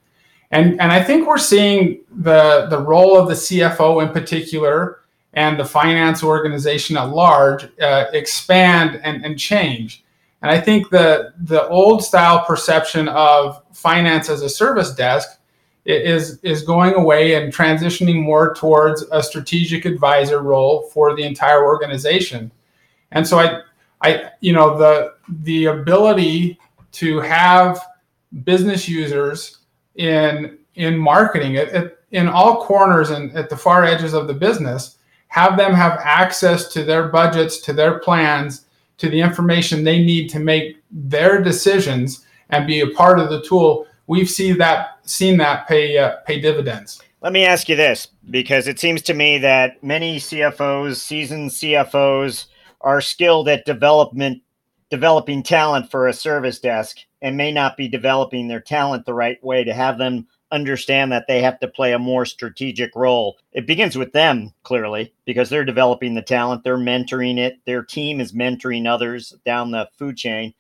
And, 0.51 0.81
and 0.81 0.91
I 0.91 1.01
think 1.01 1.29
we're 1.29 1.39
seeing 1.39 2.01
the, 2.11 2.67
the 2.69 2.81
role 2.81 3.17
of 3.17 3.29
the 3.29 3.35
CFO 3.35 4.05
in 4.05 4.13
particular 4.13 5.03
and 5.35 5.61
the 5.61 5.65
finance 5.65 6.25
organization 6.25 6.97
at 6.97 7.11
large 7.11 7.69
uh, 7.81 8.07
expand 8.13 9.01
and, 9.05 9.25
and 9.25 9.39
change. 9.39 10.03
And 10.43 10.51
I 10.51 10.61
think 10.61 10.91
the, 10.91 11.33
the 11.39 11.69
old 11.69 12.03
style 12.03 12.45
perception 12.45 13.07
of 13.09 13.63
finance 13.73 14.29
as 14.29 14.43
a 14.43 14.49
service 14.49 14.93
desk 14.93 15.39
is 15.85 16.39
is 16.43 16.63
going 16.63 16.95
away 16.95 17.35
and 17.35 17.53
transitioning 17.53 18.23
more 18.23 18.55
towards 18.55 19.03
a 19.11 19.23
strategic 19.23 19.85
advisor 19.85 20.41
role 20.41 20.83
for 20.93 21.17
the 21.17 21.23
entire 21.25 21.65
organization. 21.65 22.53
And 23.11 23.27
so 23.27 23.39
I 23.39 23.63
I 24.03 24.31
you 24.41 24.53
know 24.53 24.77
the 24.79 25.15
the 25.29 25.67
ability 25.67 26.59
to 26.93 27.21
have 27.21 27.81
business 28.45 28.89
users 28.89 29.59
in 29.97 30.59
in 30.75 30.97
marketing 30.97 31.55
it, 31.57 31.99
in 32.13 32.29
all 32.29 32.65
corners 32.65 33.11
and 33.11 33.35
at 33.37 33.51
the 33.51 33.57
far 33.57 33.85
edges 33.85 34.15
of 34.15 34.27
the 34.27 34.35
business 34.35 34.99
have 35.29 35.57
them 35.57 35.73
have 35.73 35.99
access 36.03 36.73
to 36.73 36.85
their 36.85 37.09
budgets 37.09 37.59
to 37.59 37.73
their 37.73 37.99
plans 37.99 38.67
to 38.99 39.09
the 39.09 39.21
information 39.21 39.83
they 39.83 40.03
need 40.03 40.29
to 40.29 40.39
make 40.39 40.83
their 40.91 41.43
decisions 41.43 42.25
and 42.51 42.67
be 42.67 42.81
a 42.81 42.91
part 42.91 43.19
of 43.19 43.31
the 43.31 43.43
tool 43.43 43.87
we've 44.07 44.31
seen 44.31 44.59
that 44.59 44.99
seen 45.05 45.39
that 45.39 45.69
pay 45.69 45.99
uh, 45.99 46.17
pay 46.27 46.41
dividends. 46.41 47.03
Let 47.21 47.33
me 47.33 47.45
ask 47.45 47.69
you 47.69 47.77
this, 47.77 48.09
because 48.31 48.67
it 48.67 48.81
seems 48.81 49.01
to 49.03 49.15
me 49.15 49.39
that 49.39 49.83
many 49.85 50.19
CFOs, 50.19 50.97
seasoned 50.97 51.51
CFOs, 51.51 52.47
are 52.81 53.01
skilled 53.01 53.49
at 53.49 53.65
development, 53.65 54.43
developing 54.91 55.45
talent 55.45 55.89
for 55.89 56.09
a 56.09 56.13
service 56.13 56.59
desk, 56.59 56.99
and 57.21 57.37
may 57.37 57.53
not 57.53 57.77
be 57.77 57.87
developing 57.87 58.49
their 58.49 58.61
talent 58.61 59.07
the 59.07 59.15
right 59.15 59.43
way 59.45 59.63
to 59.63 59.73
have 59.73 59.99
them 59.99 60.27
understand 60.51 61.11
that 61.11 61.27
they 61.27 61.41
have 61.41 61.59
to 61.61 61.69
play 61.69 61.93
a 61.93 61.99
more 61.99 62.27
strategic 62.27 62.95
role. 62.95 63.39
It 63.53 63.67
begins 63.67 63.97
with 63.97 64.13
them, 64.13 64.53
clearly, 64.65 65.15
because 65.25 65.49
they're 65.49 65.65
developing 65.65 66.15
the 66.15 66.23
talent, 66.23 66.63
they're 66.63 66.77
mentoring 66.77 67.39
it, 67.39 67.59
their 67.65 67.83
team 67.83 68.21
is 68.21 68.33
mentoring 68.33 68.87
others 68.87 69.33
down 69.45 69.71
the 69.71 69.89
food 69.97 70.17
chain. 70.17 70.53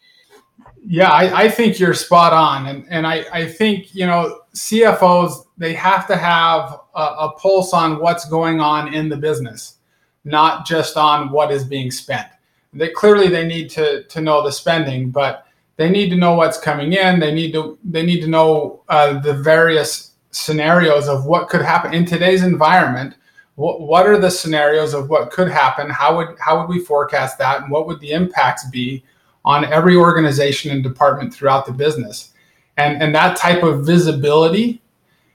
Yeah, 0.85 1.11
I, 1.11 1.45
I, 1.45 1.49
think 1.49 1.79
you're 1.79 1.95
spot 1.95 2.33
on. 2.33 2.67
And, 2.67 2.87
and 2.91 3.07
I, 3.07 3.25
I 3.33 3.47
think, 3.47 3.95
you 3.95 4.07
know, 4.07 4.41
CFOs, 4.55 5.47
they 5.57 5.75
have 5.75 6.07
to 6.09 6.17
have 6.17 6.81
a, 6.95 7.01
a 7.01 7.33
pulse 7.39 7.73
on 7.73 8.01
what's 8.01 8.25
going 8.25 8.61
on 8.61 8.93
in 8.93 9.09
the 9.09 9.17
business, 9.17 9.77
not 10.25 10.67
just 10.67 10.97
on 10.97 11.31
what 11.31 11.53
is 11.53 11.65
being 11.65 11.91
spent. 11.91 12.27
They 12.73 12.89
clearly 12.89 13.29
they 13.29 13.47
need 13.47 13.71
to, 13.71 14.03
to 14.05 14.21
know 14.21 14.43
the 14.43 14.51
spending, 14.51 15.11
but 15.11 15.47
they 15.77 15.91
need 15.91 16.11
to 16.11 16.17
know 16.17 16.35
what's 16.35 16.59
coming 16.59 16.93
in. 16.93 17.21
They 17.21 17.35
need 17.35 17.53
to 17.53 17.79
they 17.85 18.05
need 18.05 18.21
to 18.21 18.29
know 18.29 18.83
uh, 18.89 19.19
the 19.21 19.35
various 19.35 20.13
scenarios 20.31 21.09
of 21.09 21.25
what 21.27 21.49
could 21.49 21.63
happen 21.63 21.95
in 21.95 22.05
today's 22.05 22.43
environment. 22.43 23.15
What, 23.57 23.83
what 23.83 24.07
are 24.07 24.19
the 24.19 24.31
scenarios 24.31 24.95
of 24.95 25.11
what 25.11 25.31
could 25.31 25.51
happen? 25.51 25.91
How 25.91 26.17
would 26.17 26.37
how 26.39 26.59
would 26.59 26.69
we 26.69 26.85
forecast 26.85 27.39
that, 27.39 27.63
and 27.63 27.71
what 27.71 27.87
would 27.87 28.01
the 28.01 28.13
impacts 28.13 28.69
be? 28.71 29.05
On 29.45 29.65
every 29.65 29.97
organization 29.97 30.71
and 30.71 30.83
department 30.83 31.35
throughout 31.35 31.67
the 31.67 31.73
business. 31.73 32.33
And, 32.77 33.03
and 33.03 33.15
that 33.15 33.37
type 33.37 33.63
of 33.63 33.85
visibility 33.85 34.81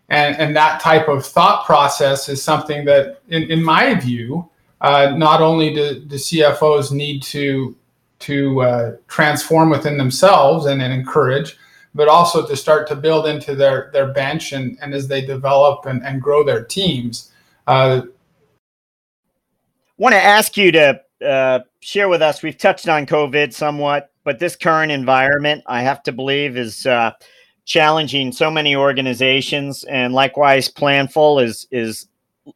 and, 0.09 0.37
and 0.37 0.55
that 0.55 0.79
type 0.79 1.07
of 1.07 1.25
thought 1.25 1.65
process 1.65 2.29
is 2.29 2.41
something 2.41 2.85
that, 2.85 3.21
in, 3.27 3.43
in 3.43 3.63
my 3.63 3.93
view, 3.95 4.49
uh, 4.81 5.13
not 5.17 5.41
only 5.41 5.73
do 5.73 5.99
the 5.99 6.15
CFOs 6.15 6.91
need 6.91 7.21
to, 7.23 7.75
to 8.19 8.61
uh, 8.61 8.95
transform 9.07 9.69
within 9.69 9.97
themselves 9.97 10.65
and, 10.65 10.81
and 10.81 10.93
encourage, 10.93 11.57
but 11.93 12.07
also 12.07 12.45
to 12.47 12.55
start 12.55 12.87
to 12.87 12.95
build 12.95 13.27
into 13.27 13.55
their, 13.55 13.89
their 13.91 14.13
bench 14.13 14.53
and, 14.53 14.77
and 14.81 14.93
as 14.93 15.07
they 15.07 15.25
develop 15.25 15.85
and, 15.85 16.05
and 16.05 16.21
grow 16.21 16.43
their 16.43 16.63
teams. 16.63 17.31
Uh, 17.65 18.01
want 19.97 20.13
to 20.13 20.23
ask 20.23 20.55
you 20.55 20.71
to 20.71 21.01
uh, 21.25 21.59
share 21.79 22.09
with 22.09 22.21
us. 22.21 22.43
We've 22.43 22.57
touched 22.57 22.89
on 22.89 23.05
COVID 23.05 23.53
somewhat, 23.53 24.11
but 24.23 24.39
this 24.39 24.55
current 24.55 24.91
environment, 24.91 25.63
I 25.67 25.81
have 25.81 26.03
to 26.03 26.11
believe, 26.11 26.57
is 26.57 26.85
uh, 26.85 27.11
challenging 27.65 28.31
so 28.31 28.49
many 28.49 28.75
organizations. 28.75 29.83
And 29.85 30.13
likewise, 30.13 30.69
Planful 30.69 31.43
is 31.43 31.67
is 31.71 32.07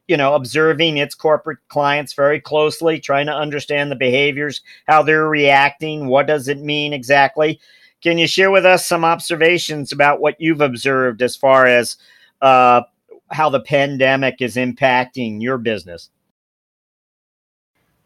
you 0.08 0.16
know 0.16 0.34
observing 0.34 0.96
its 0.96 1.14
corporate 1.14 1.58
clients 1.68 2.14
very 2.14 2.40
closely, 2.40 2.98
trying 2.98 3.26
to 3.26 3.34
understand 3.34 3.90
the 3.90 3.96
behaviors, 3.96 4.62
how 4.86 5.02
they're 5.02 5.28
reacting, 5.28 6.06
what 6.06 6.26
does 6.26 6.48
it 6.48 6.58
mean 6.58 6.92
exactly. 6.92 7.60
Can 8.02 8.18
you 8.18 8.26
share 8.26 8.50
with 8.50 8.66
us 8.66 8.86
some 8.86 9.04
observations 9.04 9.92
about 9.92 10.20
what 10.20 10.40
you've 10.40 10.60
observed 10.60 11.22
as 11.22 11.36
far 11.36 11.66
as 11.66 11.96
uh, 12.40 12.82
how 13.30 13.48
the 13.48 13.60
pandemic 13.60 14.42
is 14.42 14.56
impacting 14.56 15.40
your 15.40 15.56
business? 15.56 16.10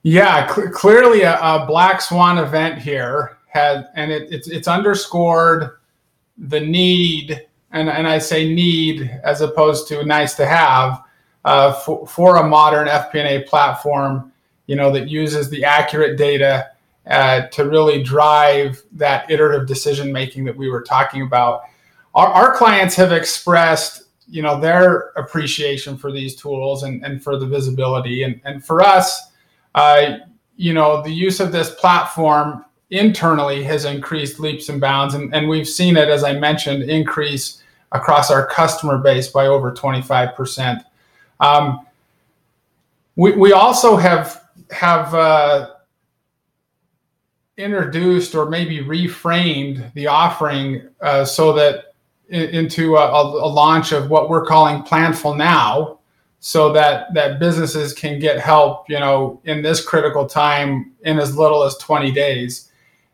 Yeah, 0.06 0.46
cl- 0.46 0.70
clearly 0.70 1.22
a, 1.22 1.36
a, 1.40 1.66
black 1.66 2.00
swan 2.00 2.38
event 2.38 2.78
here 2.78 3.38
had, 3.48 3.88
and 3.96 4.12
it, 4.12 4.32
it's 4.32 4.46
it's 4.46 4.68
underscored 4.68 5.78
the 6.38 6.60
need, 6.60 7.44
and 7.72 7.90
and 7.90 8.06
I 8.06 8.18
say 8.18 8.54
need 8.54 9.10
as 9.24 9.40
opposed 9.40 9.88
to 9.88 10.04
nice 10.04 10.34
to 10.34 10.46
have, 10.46 11.02
uh, 11.44 11.72
for, 11.72 12.06
for 12.06 12.36
a 12.36 12.46
modern 12.46 12.86
FP&A 12.86 13.48
platform, 13.48 14.30
you 14.68 14.76
know, 14.76 14.92
that 14.92 15.08
uses 15.08 15.50
the 15.50 15.64
accurate 15.64 16.16
data 16.16 16.70
uh, 17.08 17.48
to 17.48 17.68
really 17.68 18.00
drive 18.00 18.80
that 18.92 19.28
iterative 19.28 19.66
decision 19.66 20.12
making 20.12 20.44
that 20.44 20.56
we 20.56 20.70
were 20.70 20.82
talking 20.82 21.22
about. 21.22 21.62
Our, 22.14 22.28
our 22.28 22.54
clients 22.54 22.94
have 22.94 23.10
expressed 23.10 24.04
you 24.28 24.42
know 24.42 24.60
their 24.60 25.10
appreciation 25.16 25.96
for 25.96 26.12
these 26.12 26.36
tools 26.36 26.84
and, 26.84 27.04
and 27.04 27.20
for 27.20 27.36
the 27.36 27.46
visibility 27.46 28.22
and, 28.22 28.40
and 28.44 28.64
for 28.64 28.82
us 28.82 29.32
uh, 29.76 30.18
you 30.56 30.72
know, 30.72 31.02
the 31.02 31.10
use 31.10 31.38
of 31.38 31.52
this 31.52 31.74
platform 31.76 32.64
internally 32.90 33.62
has 33.62 33.84
increased 33.84 34.40
leaps 34.40 34.68
and 34.68 34.80
bounds. 34.80 35.14
And, 35.14 35.32
and 35.34 35.48
we've 35.48 35.68
seen 35.68 35.96
it, 35.96 36.08
as 36.08 36.24
I 36.24 36.32
mentioned, 36.32 36.84
increase 36.84 37.62
across 37.92 38.30
our 38.30 38.46
customer 38.46 38.98
base 38.98 39.28
by 39.28 39.46
over 39.46 39.72
25%. 39.72 40.82
Um, 41.40 41.86
we, 43.16 43.32
we 43.32 43.52
also 43.52 43.96
have 43.96 44.42
have 44.70 45.14
uh, 45.14 45.70
introduced 47.56 48.34
or 48.34 48.46
maybe 48.46 48.78
reframed 48.80 49.92
the 49.94 50.06
offering 50.06 50.88
uh, 51.00 51.24
so 51.24 51.52
that 51.52 51.94
into 52.28 52.96
a, 52.96 53.10
a, 53.10 53.46
launch 53.46 53.92
of 53.92 54.10
what 54.10 54.28
we're 54.28 54.44
calling 54.44 54.82
Planful 54.82 55.36
Now, 55.36 55.95
so 56.46 56.72
that 56.72 57.12
that 57.12 57.40
businesses 57.40 57.92
can 57.92 58.20
get 58.20 58.38
help 58.38 58.88
you 58.88 59.00
know 59.00 59.40
in 59.46 59.62
this 59.62 59.84
critical 59.84 60.24
time 60.24 60.92
in 61.02 61.18
as 61.18 61.36
little 61.36 61.64
as 61.64 61.76
20 61.78 62.12
days. 62.12 62.70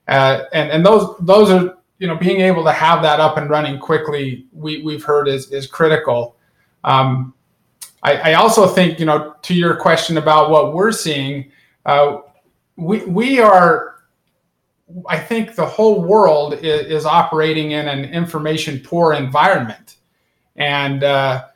Uh, 0.07 0.43
and 0.53 0.71
and 0.71 0.85
those 0.85 1.17
those 1.19 1.49
are 1.51 1.79
you 1.99 2.07
know 2.07 2.15
being 2.15 2.43
able 2.43 2.63
to 2.63 2.73
have 2.73 3.01
that 3.01 3.21
up 3.21 3.39
and 3.39 3.49
running 3.49 3.79
quickly 3.79 4.45
we 4.53 4.83
we've 4.83 5.03
heard 5.03 5.29
is 5.29 5.51
is 5.51 5.67
critical. 5.67 6.37
Um, 6.85 7.33
I, 8.03 8.33
I 8.33 8.35
also 8.35 8.67
think 8.67 9.01
you 9.01 9.07
know 9.07 9.35
to 9.41 9.55
your 9.55 9.77
question 9.77 10.19
about 10.19 10.51
what 10.51 10.75
we're 10.75 10.93
seeing 10.93 11.51
uh, 11.87 12.19
we 12.77 12.99
we 13.07 13.41
are 13.41 13.95
I 15.09 15.19
think 15.19 15.55
the 15.55 15.65
whole 15.65 16.03
world 16.03 16.53
is, 16.53 16.85
is 16.85 17.07
operating 17.07 17.71
in 17.71 17.89
an 17.89 18.05
information 18.05 18.81
poor 18.81 19.15
environment. 19.15 19.97
And 20.57 21.03
uh, 21.03 21.47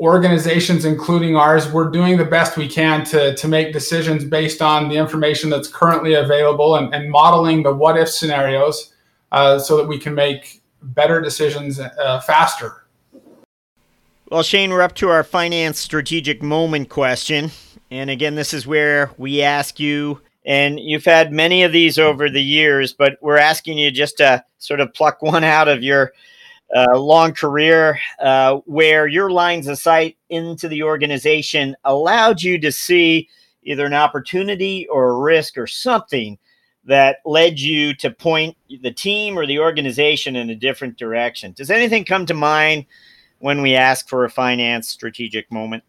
organizations, 0.00 0.84
including 0.84 1.36
ours, 1.36 1.72
we're 1.72 1.90
doing 1.90 2.16
the 2.16 2.24
best 2.24 2.56
we 2.56 2.68
can 2.68 3.04
to, 3.06 3.34
to 3.34 3.48
make 3.48 3.72
decisions 3.72 4.24
based 4.24 4.62
on 4.62 4.88
the 4.88 4.96
information 4.96 5.50
that's 5.50 5.68
currently 5.68 6.14
available 6.14 6.76
and, 6.76 6.94
and 6.94 7.10
modeling 7.10 7.62
the 7.62 7.74
what 7.74 7.98
if 7.98 8.08
scenarios 8.08 8.94
uh, 9.32 9.58
so 9.58 9.76
that 9.76 9.86
we 9.86 9.98
can 9.98 10.14
make 10.14 10.62
better 10.82 11.20
decisions 11.20 11.80
uh, 11.80 12.20
faster. 12.20 12.84
Well, 14.30 14.42
Shane, 14.42 14.70
we're 14.70 14.82
up 14.82 14.94
to 14.96 15.08
our 15.08 15.24
finance 15.24 15.78
strategic 15.78 16.42
moment 16.42 16.90
question. 16.90 17.50
And 17.90 18.10
again, 18.10 18.34
this 18.34 18.52
is 18.52 18.66
where 18.66 19.10
we 19.16 19.42
ask 19.42 19.80
you, 19.80 20.20
and 20.44 20.78
you've 20.78 21.06
had 21.06 21.32
many 21.32 21.62
of 21.62 21.72
these 21.72 21.98
over 21.98 22.28
the 22.28 22.42
years, 22.42 22.92
but 22.92 23.16
we're 23.22 23.38
asking 23.38 23.78
you 23.78 23.90
just 23.90 24.18
to 24.18 24.44
sort 24.58 24.80
of 24.80 24.92
pluck 24.92 25.22
one 25.22 25.44
out 25.44 25.66
of 25.66 25.82
your 25.82 26.12
uh, 26.74 26.98
long 26.98 27.32
career 27.32 27.98
uh, 28.20 28.56
where 28.66 29.06
your 29.06 29.30
lines 29.30 29.66
of 29.66 29.78
sight 29.78 30.16
into 30.28 30.68
the 30.68 30.82
organization 30.82 31.74
allowed 31.84 32.42
you 32.42 32.58
to 32.58 32.70
see 32.70 33.28
either 33.62 33.86
an 33.86 33.94
opportunity 33.94 34.86
or 34.88 35.10
a 35.10 35.18
risk 35.18 35.56
or 35.56 35.66
something 35.66 36.38
that 36.84 37.18
led 37.24 37.58
you 37.58 37.94
to 37.94 38.10
point 38.10 38.56
the 38.82 38.90
team 38.90 39.38
or 39.38 39.46
the 39.46 39.58
organization 39.58 40.36
in 40.36 40.50
a 40.50 40.54
different 40.54 40.96
direction. 40.96 41.52
Does 41.52 41.70
anything 41.70 42.04
come 42.04 42.24
to 42.26 42.34
mind 42.34 42.86
when 43.40 43.60
we 43.60 43.74
ask 43.74 44.08
for 44.08 44.24
a 44.24 44.30
finance 44.30 44.88
strategic 44.88 45.50
moment? 45.52 45.84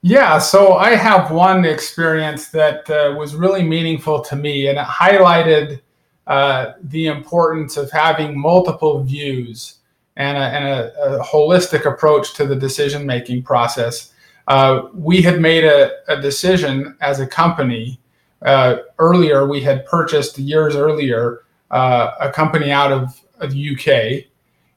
Yeah, 0.00 0.38
so 0.38 0.74
I 0.74 0.94
have 0.94 1.30
one 1.30 1.64
experience 1.64 2.48
that 2.50 2.88
uh, 2.88 3.14
was 3.16 3.34
really 3.34 3.64
meaningful 3.64 4.20
to 4.22 4.36
me, 4.36 4.68
and 4.68 4.78
it 4.78 4.86
highlighted 4.86 5.80
uh, 6.26 6.74
the 6.84 7.06
importance 7.06 7.76
of 7.76 7.90
having 7.90 8.38
multiple 8.38 9.02
views 9.02 9.77
and 10.18 10.36
a, 10.36 10.40
and 10.40 10.64
a, 10.66 11.20
a 11.20 11.24
holistic 11.24 11.86
approach 11.86 12.34
to 12.34 12.44
the 12.44 12.56
decision 12.56 13.06
making 13.06 13.44
process. 13.44 14.12
Uh, 14.48 14.88
we 14.92 15.22
had 15.22 15.40
made 15.40 15.64
a, 15.64 15.92
a, 16.08 16.20
decision 16.20 16.96
as 17.00 17.20
a 17.20 17.26
company 17.26 18.00
uh, 18.42 18.78
earlier. 18.98 19.46
We 19.46 19.60
had 19.60 19.86
purchased 19.86 20.38
years 20.38 20.74
earlier 20.74 21.44
uh, 21.70 22.12
a 22.20 22.32
company 22.32 22.72
out 22.72 22.90
of, 22.90 23.20
of 23.38 23.52
the 23.52 23.74
UK, 23.74 24.26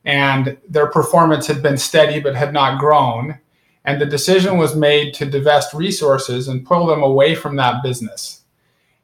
and 0.05 0.57
their 0.69 0.87
performance 0.87 1.47
had 1.47 1.63
been 1.63 1.77
steady 1.77 2.19
but 2.19 2.35
had 2.35 2.53
not 2.53 2.79
grown. 2.79 3.39
And 3.85 3.99
the 3.99 4.05
decision 4.05 4.57
was 4.57 4.75
made 4.75 5.13
to 5.15 5.25
divest 5.25 5.73
resources 5.73 6.49
and 6.49 6.65
pull 6.65 6.85
them 6.85 7.01
away 7.01 7.33
from 7.33 7.55
that 7.55 7.81
business. 7.81 8.43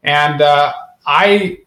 And 0.03 0.41
uh, 0.41 0.73
I, 1.07 1.59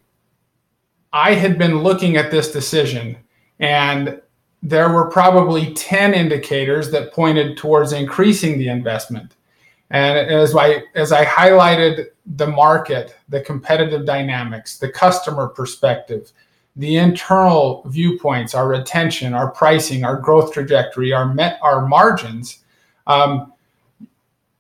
I 1.13 1.35
had 1.35 1.59
been 1.59 1.79
looking 1.79 2.17
at 2.17 2.31
this 2.31 2.53
decision, 2.53 3.17
and 3.59 4.21
there 4.63 4.93
were 4.93 5.11
probably 5.11 5.73
10 5.75 6.15
indicators 6.15 6.91
that 6.91 7.13
pointed 7.13 7.57
towards 7.57 7.93
increasing 7.93 8.59
the 8.59 8.69
investment. 8.69 9.37
And 9.91 10.19
as 10.19 10.55
I, 10.55 10.83
as 10.95 11.13
I 11.13 11.25
highlighted 11.25 12.07
the 12.37 12.47
market, 12.47 13.17
the 13.29 13.41
competitive 13.41 14.07
dynamics, 14.07 14.79
the 14.79 14.91
customer 14.91 15.49
perspective, 15.49 16.31
the 16.77 16.97
internal 16.97 17.83
viewpoints, 17.89 18.55
our 18.55 18.69
retention, 18.69 19.35
our 19.35 19.51
pricing, 19.51 20.05
our 20.05 20.17
growth 20.17 20.53
trajectory, 20.53 21.13
our 21.13 21.33
met, 21.33 21.59
our 21.63 21.87
margins, 21.87 22.63
um, 23.07 23.53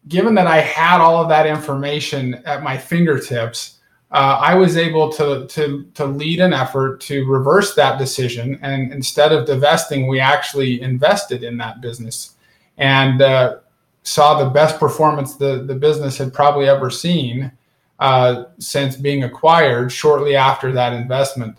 given 0.09 0.35
that 0.35 0.47
I 0.47 0.61
had 0.61 1.01
all 1.01 1.23
of 1.23 1.29
that 1.29 1.47
information 1.47 2.43
at 2.45 2.63
my 2.63 2.77
fingertips, 2.77 3.80
uh, 4.12 4.38
I 4.40 4.55
was 4.55 4.77
able 4.77 5.11
to, 5.12 5.46
to, 5.46 5.85
to 5.94 6.05
lead 6.05 6.40
an 6.40 6.53
effort 6.53 7.01
to 7.03 7.25
reverse 7.27 7.75
that 7.77 7.99
decision. 7.99 8.59
And 8.61 8.92
instead 8.92 9.33
of 9.33 9.46
divesting, 9.46 10.09
we 10.09 10.18
actually 10.18 10.81
invested 10.81 11.44
in 11.44 11.57
that 11.59 11.81
business 11.81 12.35
and 12.77 13.23
uh, 13.23 13.59
saw 14.03 14.42
the 14.42 14.51
best 14.51 14.81
performance 14.81 15.37
the, 15.37 15.62
the 15.62 15.75
business 15.75 16.18
had 16.18 16.35
probably 16.35 16.68
ever 16.68 16.90
seen 16.90 17.53
uh, 18.01 18.44
since 18.59 18.96
being 18.96 19.25
acquired 19.25 19.92
shortly 19.92 20.35
after 20.35 20.73
that 20.73 20.92
investment. 20.92 21.59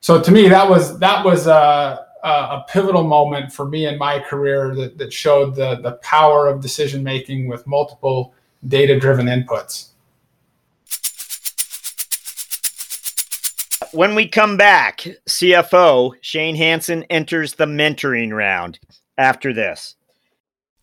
So 0.00 0.20
to 0.20 0.32
me, 0.32 0.48
that 0.48 0.68
was 0.68 0.98
that 1.00 1.24
was 1.24 1.46
a, 1.46 2.06
a 2.22 2.64
pivotal 2.68 3.04
moment 3.04 3.52
for 3.52 3.66
me 3.66 3.86
in 3.86 3.98
my 3.98 4.18
career 4.18 4.74
that, 4.74 4.98
that 4.98 5.12
showed 5.12 5.54
the, 5.54 5.76
the 5.76 5.92
power 6.02 6.46
of 6.46 6.60
decision 6.60 7.02
making 7.02 7.46
with 7.46 7.66
multiple 7.66 8.34
data 8.66 8.98
driven 8.98 9.26
inputs. 9.26 9.88
When 13.92 14.14
we 14.14 14.28
come 14.28 14.56
back, 14.56 15.06
CFO 15.28 16.14
Shane 16.20 16.56
Hansen 16.56 17.04
enters 17.04 17.54
the 17.54 17.66
mentoring 17.66 18.32
round 18.32 18.78
after 19.16 19.52
this. 19.52 19.96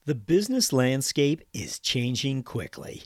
The 0.05 0.15
business 0.15 0.71
landscape 0.71 1.41
is 1.53 1.79
changing 1.79 2.43
quickly. 2.43 3.03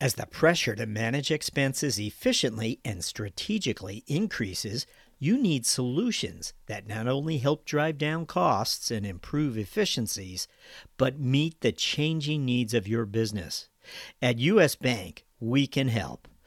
As 0.00 0.14
the 0.14 0.26
pressure 0.26 0.74
to 0.76 0.86
manage 0.86 1.30
expenses 1.30 1.98
efficiently 1.98 2.80
and 2.84 3.04
strategically 3.04 4.04
increases, 4.06 4.86
you 5.18 5.36
need 5.36 5.66
solutions 5.66 6.52
that 6.66 6.86
not 6.86 7.08
only 7.08 7.38
help 7.38 7.64
drive 7.64 7.98
down 7.98 8.26
costs 8.26 8.90
and 8.90 9.04
improve 9.04 9.58
efficiencies, 9.58 10.46
but 10.96 11.18
meet 11.18 11.60
the 11.60 11.72
changing 11.72 12.44
needs 12.44 12.74
of 12.74 12.86
your 12.86 13.04
business. 13.06 13.68
At 14.22 14.38
US 14.38 14.76
Bank, 14.76 15.24
we 15.40 15.66
can 15.66 15.88
help. 15.88 16.28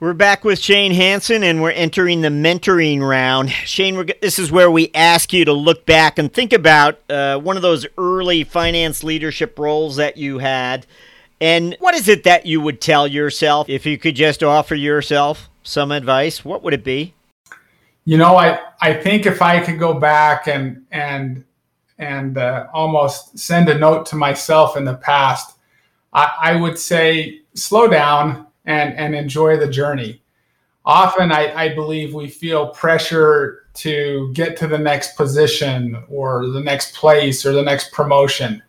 We're 0.00 0.14
back 0.14 0.44
with 0.44 0.58
Shane 0.58 0.92
Hansen 0.92 1.42
and 1.42 1.62
we're 1.62 1.70
entering 1.70 2.20
the 2.20 2.28
mentoring 2.28 3.00
round. 3.00 3.50
Shane, 3.50 4.10
this 4.20 4.38
is 4.38 4.50
where 4.50 4.70
we 4.70 4.90
ask 4.94 5.32
you 5.32 5.44
to 5.44 5.52
look 5.52 5.86
back 5.86 6.18
and 6.18 6.32
think 6.32 6.52
about 6.52 6.98
uh, 7.10 7.38
one 7.38 7.56
of 7.56 7.62
those 7.62 7.86
early 7.96 8.44
finance 8.44 9.04
leadership 9.04 9.58
roles 9.58 9.96
that 9.96 10.16
you 10.16 10.38
had 10.38 10.86
and 11.40 11.76
what 11.78 11.94
is 11.94 12.08
it 12.08 12.24
that 12.24 12.46
you 12.46 12.60
would 12.60 12.80
tell 12.80 13.06
yourself 13.06 13.68
if 13.68 13.86
you 13.86 13.96
could 13.98 14.16
just 14.16 14.42
offer 14.42 14.74
yourself 14.74 15.48
some 15.62 15.92
advice? 15.92 16.44
What 16.44 16.62
would 16.62 16.74
it 16.74 16.82
be? 16.82 17.14
You 18.04 18.16
know, 18.16 18.36
I, 18.36 18.58
I 18.80 18.94
think 18.94 19.26
if 19.26 19.42
I 19.42 19.60
could 19.60 19.78
go 19.78 19.94
back 19.94 20.48
and 20.48 20.84
and 20.90 21.44
and 21.98 22.38
uh, 22.38 22.66
almost 22.72 23.38
send 23.38 23.68
a 23.68 23.78
note 23.78 24.06
to 24.06 24.16
myself 24.16 24.76
in 24.76 24.84
the 24.84 24.94
past, 24.94 25.56
I, 26.12 26.32
I 26.40 26.56
would 26.56 26.78
say 26.78 27.40
slow 27.54 27.88
down 27.88 28.46
and 28.68 28.94
and 28.94 29.14
enjoy 29.14 29.56
the 29.56 29.66
journey. 29.66 30.22
Often, 30.84 31.32
I, 31.32 31.52
I 31.54 31.74
believe 31.74 32.14
we 32.14 32.28
feel 32.28 32.68
pressure 32.68 33.64
to 33.74 34.32
get 34.32 34.56
to 34.58 34.66
the 34.66 34.78
next 34.78 35.16
position 35.16 36.02
or 36.08 36.46
the 36.46 36.60
next 36.60 36.94
place 36.94 37.44
or 37.44 37.52
the 37.52 37.62
next 37.62 37.92
promotion. 37.92 38.62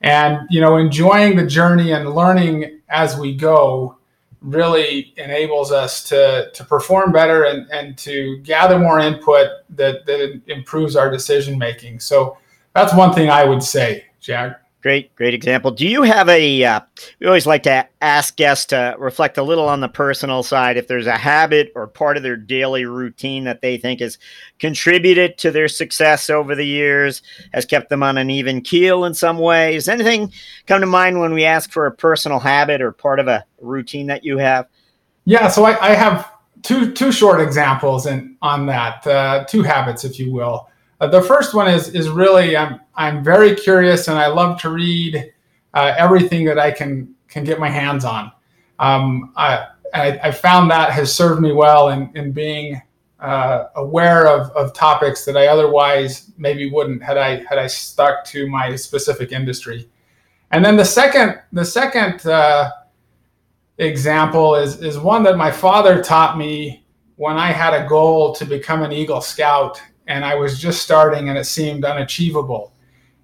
And 0.00 0.46
you 0.50 0.60
know 0.60 0.76
enjoying 0.76 1.36
the 1.36 1.46
journey 1.46 1.92
and 1.92 2.14
learning 2.14 2.80
as 2.88 3.16
we 3.16 3.34
go 3.34 3.96
really 4.42 5.14
enables 5.16 5.72
us 5.72 6.04
to 6.08 6.50
to 6.52 6.64
perform 6.64 7.12
better 7.12 7.44
and 7.44 7.68
and 7.70 7.96
to 7.98 8.38
gather 8.38 8.78
more 8.78 9.00
input 9.00 9.48
that 9.70 10.04
that 10.06 10.40
improves 10.46 10.94
our 10.94 11.10
decision 11.10 11.58
making 11.58 11.98
so 11.98 12.36
that's 12.74 12.94
one 12.94 13.14
thing 13.14 13.30
i 13.30 13.44
would 13.44 13.62
say 13.62 14.04
jack 14.20 14.60
Great, 14.86 15.12
great 15.16 15.34
example. 15.34 15.72
Do 15.72 15.84
you 15.84 16.02
have 16.02 16.28
a? 16.28 16.62
Uh, 16.62 16.80
we 17.18 17.26
always 17.26 17.44
like 17.44 17.64
to 17.64 17.88
ask 18.02 18.36
guests 18.36 18.66
to 18.66 18.94
reflect 19.00 19.36
a 19.36 19.42
little 19.42 19.68
on 19.68 19.80
the 19.80 19.88
personal 19.88 20.44
side. 20.44 20.76
If 20.76 20.86
there's 20.86 21.08
a 21.08 21.16
habit 21.16 21.72
or 21.74 21.88
part 21.88 22.16
of 22.16 22.22
their 22.22 22.36
daily 22.36 22.84
routine 22.84 23.42
that 23.46 23.62
they 23.62 23.78
think 23.78 23.98
has 23.98 24.16
contributed 24.60 25.38
to 25.38 25.50
their 25.50 25.66
success 25.66 26.30
over 26.30 26.54
the 26.54 26.64
years, 26.64 27.20
has 27.52 27.64
kept 27.64 27.88
them 27.88 28.04
on 28.04 28.16
an 28.16 28.30
even 28.30 28.60
keel 28.60 29.04
in 29.04 29.12
some 29.12 29.38
ways. 29.38 29.88
Anything 29.88 30.32
come 30.68 30.80
to 30.82 30.86
mind 30.86 31.18
when 31.18 31.32
we 31.32 31.44
ask 31.44 31.72
for 31.72 31.86
a 31.86 31.90
personal 31.90 32.38
habit 32.38 32.80
or 32.80 32.92
part 32.92 33.18
of 33.18 33.26
a 33.26 33.44
routine 33.60 34.06
that 34.06 34.22
you 34.22 34.38
have? 34.38 34.68
Yeah, 35.24 35.48
so 35.48 35.64
I, 35.64 35.84
I 35.84 35.94
have 35.96 36.30
two 36.62 36.92
two 36.92 37.10
short 37.10 37.40
examples 37.40 38.06
and 38.06 38.36
on 38.40 38.66
that, 38.66 39.04
uh, 39.04 39.46
two 39.48 39.64
habits, 39.64 40.04
if 40.04 40.20
you 40.20 40.32
will. 40.32 40.68
Uh, 41.00 41.08
the 41.08 41.22
first 41.22 41.54
one 41.54 41.66
is 41.66 41.88
is 41.88 42.08
really 42.08 42.56
I'm 42.56 42.80
I'm 42.96 43.22
very 43.22 43.54
curious 43.54 44.08
and 44.08 44.18
I 44.18 44.26
love 44.26 44.60
to 44.62 44.70
read 44.70 45.32
uh, 45.74 45.94
everything 45.96 46.44
that 46.46 46.58
I 46.58 46.70
can 46.70 47.14
can 47.28 47.44
get 47.44 47.60
my 47.60 47.68
hands 47.68 48.04
on. 48.04 48.32
Um, 48.78 49.32
I, 49.36 49.66
I, 49.92 50.18
I 50.24 50.30
found 50.30 50.70
that 50.70 50.92
has 50.92 51.14
served 51.14 51.40
me 51.40 51.52
well 51.52 51.90
in 51.90 52.10
in 52.14 52.32
being 52.32 52.80
uh, 53.20 53.68
aware 53.76 54.28
of, 54.28 54.50
of 54.50 54.72
topics 54.74 55.24
that 55.24 55.36
I 55.36 55.46
otherwise 55.46 56.30
maybe 56.36 56.70
wouldn't 56.70 57.02
had 57.02 57.18
I 57.18 57.44
had 57.48 57.58
I 57.58 57.66
stuck 57.66 58.24
to 58.26 58.48
my 58.48 58.76
specific 58.76 59.32
industry. 59.32 59.88
And 60.50 60.64
then 60.64 60.76
the 60.76 60.84
second 60.84 61.40
the 61.52 61.64
second 61.64 62.26
uh, 62.26 62.70
example 63.78 64.54
is 64.54 64.80
is 64.82 64.98
one 64.98 65.22
that 65.24 65.36
my 65.36 65.50
father 65.50 66.02
taught 66.02 66.38
me 66.38 66.84
when 67.16 67.36
I 67.36 67.48
had 67.52 67.74
a 67.74 67.86
goal 67.86 68.34
to 68.34 68.44
become 68.44 68.82
an 68.82 68.92
Eagle 68.92 69.20
Scout 69.20 69.80
and 70.06 70.24
I 70.24 70.34
was 70.34 70.58
just 70.58 70.82
starting 70.82 71.28
and 71.28 71.38
it 71.38 71.44
seemed 71.44 71.84
unachievable. 71.84 72.72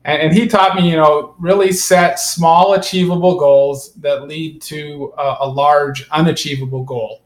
And, 0.04 0.22
and 0.22 0.34
he 0.34 0.46
taught 0.46 0.76
me, 0.76 0.90
you 0.90 0.96
know, 0.96 1.34
really 1.38 1.72
set 1.72 2.18
small 2.18 2.74
achievable 2.74 3.38
goals 3.38 3.94
that 3.94 4.26
lead 4.26 4.60
to 4.62 5.12
a, 5.16 5.36
a 5.40 5.48
large 5.48 6.08
unachievable 6.10 6.84
goal. 6.84 7.22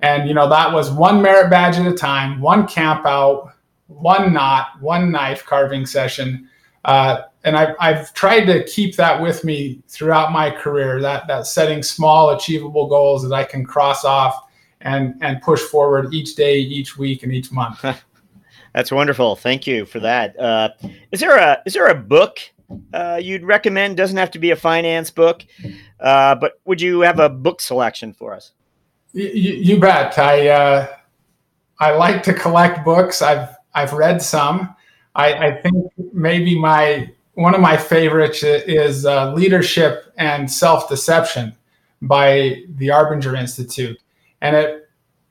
And, 0.00 0.28
you 0.28 0.34
know, 0.34 0.48
that 0.48 0.72
was 0.72 0.90
one 0.90 1.22
merit 1.22 1.50
badge 1.50 1.76
at 1.76 1.86
a 1.86 1.94
time, 1.94 2.40
one 2.40 2.66
camp 2.66 3.06
out, 3.06 3.54
one 3.86 4.32
knot, 4.32 4.80
one 4.80 5.10
knife 5.10 5.44
carving 5.44 5.86
session. 5.86 6.48
Uh, 6.84 7.22
and 7.44 7.56
I've, 7.56 7.76
I've 7.78 8.14
tried 8.14 8.44
to 8.46 8.64
keep 8.64 8.96
that 8.96 9.20
with 9.20 9.44
me 9.44 9.82
throughout 9.88 10.32
my 10.32 10.50
career, 10.50 11.00
that, 11.00 11.26
that 11.28 11.46
setting 11.46 11.82
small 11.82 12.30
achievable 12.30 12.88
goals 12.88 13.22
that 13.22 13.34
I 13.34 13.44
can 13.44 13.64
cross 13.64 14.04
off 14.04 14.48
and, 14.80 15.14
and 15.22 15.40
push 15.42 15.60
forward 15.60 16.12
each 16.12 16.34
day, 16.34 16.58
each 16.58 16.98
week, 16.98 17.22
and 17.22 17.32
each 17.32 17.52
month. 17.52 17.84
That's 18.74 18.90
wonderful. 18.90 19.36
Thank 19.36 19.66
you 19.66 19.86
for 19.86 20.00
that. 20.00 20.38
Uh, 20.38 20.70
is 21.12 21.20
there 21.20 21.36
a 21.36 21.62
is 21.64 21.74
there 21.74 21.86
a 21.86 21.94
book 21.94 22.38
uh, 22.92 23.20
you'd 23.22 23.44
recommend? 23.44 23.96
Doesn't 23.96 24.16
have 24.16 24.32
to 24.32 24.40
be 24.40 24.50
a 24.50 24.56
finance 24.56 25.10
book, 25.10 25.44
uh, 26.00 26.34
but 26.34 26.60
would 26.64 26.80
you 26.80 27.00
have 27.00 27.20
a 27.20 27.28
book 27.28 27.60
selection 27.60 28.12
for 28.12 28.34
us? 28.34 28.52
You, 29.12 29.28
you 29.28 29.80
bet. 29.80 30.18
I 30.18 30.48
uh, 30.48 30.88
I 31.78 31.92
like 31.92 32.24
to 32.24 32.34
collect 32.34 32.84
books. 32.84 33.22
I've 33.22 33.48
I've 33.74 33.92
read 33.92 34.20
some. 34.20 34.74
I, 35.14 35.34
I 35.34 35.62
think 35.62 35.92
maybe 36.12 36.58
my 36.58 37.10
one 37.34 37.54
of 37.54 37.60
my 37.60 37.76
favorites 37.76 38.42
is 38.42 39.06
uh, 39.06 39.32
Leadership 39.34 40.12
and 40.16 40.50
Self 40.50 40.88
Deception 40.88 41.54
by 42.02 42.62
the 42.76 42.88
Arbinger 42.88 43.38
Institute, 43.38 43.98
and 44.40 44.56
it 44.56 44.83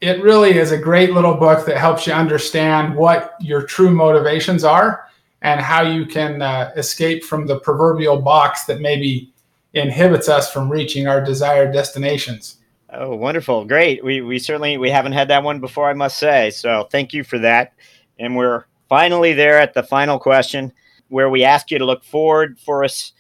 it 0.04 0.22
really 0.22 0.58
is 0.58 0.72
a 0.72 0.78
great 0.78 1.14
little 1.14 1.36
book 1.36 1.66
that 1.66 1.78
helps 1.78 2.06
you 2.06 2.12
understand 2.12 2.94
what 2.94 3.36
your 3.40 3.64
true 3.64 3.90
motivations 3.90 4.66
are 4.66 5.08
and 5.42 5.62
how 5.62 5.82
you 5.82 6.06
can 6.06 6.42
uh, 6.42 6.72
escape 6.76 7.24
from 7.24 7.48
the 7.48 7.60
proverbial 7.60 8.22
box 8.22 8.66
that 8.66 8.82
maybe 8.82 9.32
inhibits 9.74 10.28
us 10.28 10.52
from 10.52 10.70
reaching 10.70 11.08
our 11.08 11.24
desired 11.24 11.72
destinations. 11.72 12.58
Oh, 12.92 13.16
wonderful. 13.16 13.64
Great. 13.64 14.04
We, 14.04 14.20
we 14.20 14.40
certainly, 14.40 14.78
we 14.78 14.90
haven't 14.90 15.14
had 15.14 15.30
that 15.30 15.44
one 15.44 15.62
before, 15.62 15.90
I 15.90 15.94
must 15.94 16.18
say. 16.18 16.50
So 16.52 16.88
thank 16.92 17.14
you 17.14 17.24
for 17.24 17.40
that. 17.40 17.74
And 18.20 18.36
we're 18.36 18.66
finally 18.90 19.32
there 19.32 19.58
at 19.58 19.74
the 19.74 19.84
final 19.84 20.20
question 20.20 20.74
where 21.08 21.30
we 21.30 21.46
ask 21.46 21.72
you 21.72 21.80
to 21.80 21.86
look 21.86 22.04
forward 22.04 22.60
for 22.60 22.84
us 22.84 23.14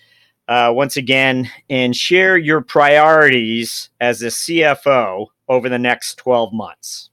uh, 0.48 0.72
once 0.74 0.98
again 0.98 1.50
and 1.70 1.96
share 1.96 2.38
your 2.38 2.62
priorities 2.62 3.90
as 4.02 4.22
a 4.22 4.28
CFO 4.28 5.28
over 5.48 5.70
the 5.70 5.80
next 5.80 6.16
12 6.16 6.54
months? 6.54 7.10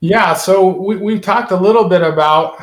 Yeah, 0.00 0.34
so 0.34 0.66
we, 0.68 0.96
we've 0.96 1.20
talked 1.20 1.50
a 1.50 1.56
little 1.56 1.88
bit 1.88 2.02
about 2.02 2.62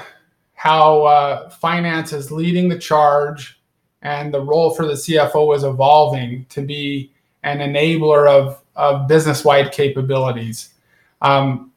how 0.54 1.04
uh, 1.04 1.50
finance 1.50 2.14
is 2.14 2.32
leading 2.32 2.70
the 2.70 2.78
charge 2.78 3.60
and 4.02 4.34
the 4.34 4.40
role 4.40 4.74
for 4.74 4.86
the 4.86 4.94
CFO 4.94 5.56
is 5.56 5.64
evolving 5.64 6.46
to 6.50 6.62
be 6.62 7.12
an 7.44 7.60
enabler 7.60 8.28
of, 8.28 8.62
of 8.76 9.08
business 9.08 9.44
wide 9.44 9.72
capabilities. 9.72 10.74
Um, 11.22 11.72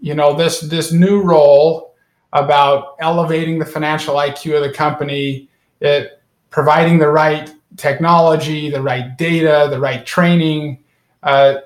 you 0.00 0.14
know, 0.14 0.34
this, 0.34 0.60
this 0.60 0.92
new 0.92 1.22
role 1.22 1.94
about 2.32 2.96
elevating 3.00 3.58
the 3.58 3.66
financial 3.66 4.14
IQ 4.14 4.56
of 4.56 4.62
the 4.62 4.72
company, 4.72 5.48
it, 5.80 6.21
providing 6.52 6.98
the 6.98 7.08
right 7.08 7.52
technology, 7.76 8.70
the 8.70 8.80
right 8.80 9.18
data, 9.18 9.66
the 9.70 9.80
right 9.80 10.06
training, 10.06 10.78
uh, 11.24 11.56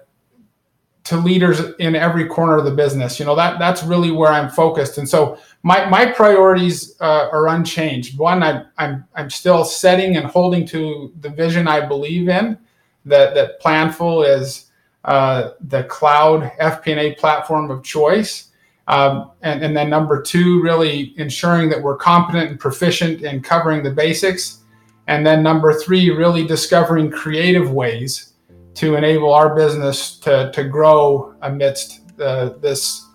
to 1.04 1.16
leaders 1.16 1.60
in 1.78 1.94
every 1.94 2.26
corner 2.26 2.56
of 2.56 2.64
the 2.64 2.70
business. 2.70 3.20
You 3.20 3.26
know 3.26 3.36
that 3.36 3.58
that's 3.58 3.84
really 3.84 4.10
where 4.10 4.32
I'm 4.32 4.48
focused, 4.48 4.98
and 4.98 5.08
so 5.08 5.38
my 5.62 5.88
my 5.88 6.06
priorities 6.06 6.96
uh, 7.00 7.28
are 7.30 7.48
unchanged. 7.48 8.18
One, 8.18 8.42
I, 8.42 8.64
I'm 8.78 9.04
I'm 9.14 9.30
still 9.30 9.64
setting 9.64 10.16
and 10.16 10.26
holding 10.26 10.66
to 10.68 11.12
the 11.20 11.28
vision 11.28 11.68
I 11.68 11.86
believe 11.86 12.28
in. 12.28 12.58
That 13.04 13.34
that 13.34 13.60
Planful 13.62 14.28
is 14.28 14.72
uh, 15.04 15.50
the 15.60 15.84
cloud 15.84 16.50
FP&A 16.60 17.14
platform 17.14 17.70
of 17.70 17.84
choice. 17.84 18.48
Um, 18.88 19.30
and, 19.42 19.64
and 19.64 19.76
then 19.76 19.90
number 19.90 20.22
two, 20.22 20.60
really 20.62 21.14
ensuring 21.16 21.68
that 21.70 21.82
we're 21.82 21.96
competent 21.96 22.50
and 22.50 22.58
proficient 22.58 23.22
in 23.22 23.40
covering 23.40 23.82
the 23.82 23.90
basics. 23.90 24.62
And 25.08 25.24
then 25.24 25.42
number 25.42 25.72
three, 25.72 26.10
really 26.10 26.46
discovering 26.46 27.10
creative 27.10 27.70
ways 27.70 28.32
to 28.74 28.96
enable 28.96 29.32
our 29.32 29.54
business 29.54 30.18
to, 30.20 30.50
to 30.52 30.64
grow 30.64 31.34
amidst 31.42 32.00
uh, 32.20 32.50
this 32.60 33.06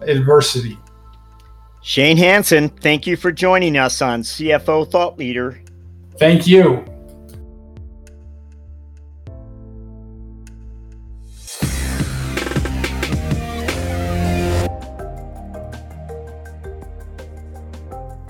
adversity. 0.00 0.78
Shane 1.82 2.16
Hansen, 2.16 2.70
thank 2.70 3.06
you 3.06 3.16
for 3.16 3.30
joining 3.30 3.76
us 3.76 4.00
on 4.00 4.22
CFO 4.22 4.90
Thought 4.90 5.18
Leader. 5.18 5.60
Thank 6.18 6.46
you. 6.46 6.84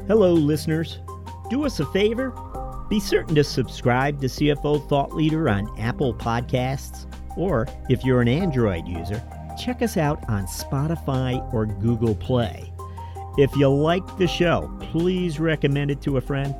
Hello, 0.06 0.34
listeners. 0.34 0.98
Do 1.48 1.64
us 1.64 1.80
a 1.80 1.86
favor 1.86 2.34
be 2.88 3.00
certain 3.00 3.34
to 3.34 3.44
subscribe 3.44 4.20
to 4.20 4.26
CFO 4.26 4.88
Thought 4.88 5.14
Leader 5.14 5.48
on 5.48 5.68
Apple 5.78 6.14
Podcasts, 6.14 7.06
Or 7.36 7.66
if 7.88 8.04
you're 8.04 8.20
an 8.20 8.28
Android 8.28 8.86
user, 8.86 9.22
check 9.58 9.82
us 9.82 9.96
out 9.96 10.28
on 10.28 10.46
Spotify 10.46 11.52
or 11.52 11.66
Google 11.66 12.14
Play. 12.14 12.72
If 13.36 13.54
you 13.56 13.68
like 13.68 14.16
the 14.18 14.28
show, 14.28 14.76
please 14.80 15.40
recommend 15.40 15.90
it 15.90 16.00
to 16.02 16.18
a 16.18 16.20
friend. 16.20 16.54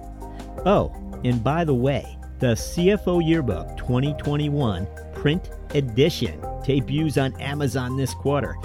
Oh, 0.66 0.92
and 1.24 1.42
by 1.44 1.64
the 1.64 1.74
way, 1.74 2.18
the 2.40 2.54
CFO 2.54 3.26
Yearbook 3.26 3.76
2021 3.76 4.88
print 5.14 5.50
edition 5.70 6.40
debuts 6.64 7.16
on 7.16 7.40
Amazon 7.40 7.96
this 7.96 8.12
quarter, 8.14 8.56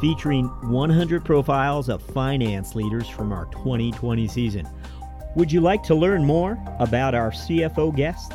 featuring 0.00 0.46
100 0.70 1.24
profiles 1.24 1.88
of 1.88 2.02
finance 2.02 2.74
leaders 2.74 3.08
from 3.08 3.32
our 3.32 3.46
2020 3.46 4.28
season. 4.28 4.68
Would 5.36 5.50
you 5.50 5.60
like 5.60 5.82
to 5.84 5.96
learn 5.96 6.24
more 6.24 6.56
about 6.78 7.12
our 7.12 7.32
CFO 7.32 7.94
guests? 7.94 8.34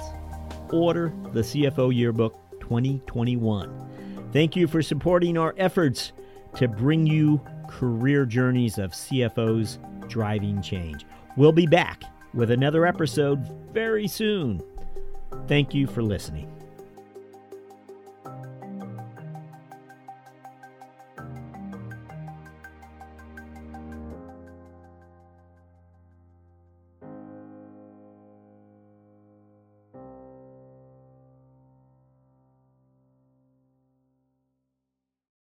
Order 0.73 1.13
the 1.31 1.39
CFO 1.39 1.95
Yearbook 1.95 2.59
2021. 2.59 4.29
Thank 4.33 4.57
you 4.57 4.67
for 4.67 4.81
supporting 4.81 5.37
our 5.37 5.55
efforts 5.57 6.11
to 6.55 6.67
bring 6.67 7.07
you 7.07 7.39
career 7.69 8.25
journeys 8.25 8.77
of 8.77 8.91
CFOs 8.91 9.77
driving 10.09 10.61
change. 10.61 11.05
We'll 11.37 11.53
be 11.53 11.67
back 11.67 12.03
with 12.33 12.51
another 12.51 12.85
episode 12.85 13.49
very 13.71 14.07
soon. 14.07 14.61
Thank 15.47 15.73
you 15.73 15.87
for 15.87 16.03
listening. 16.03 16.58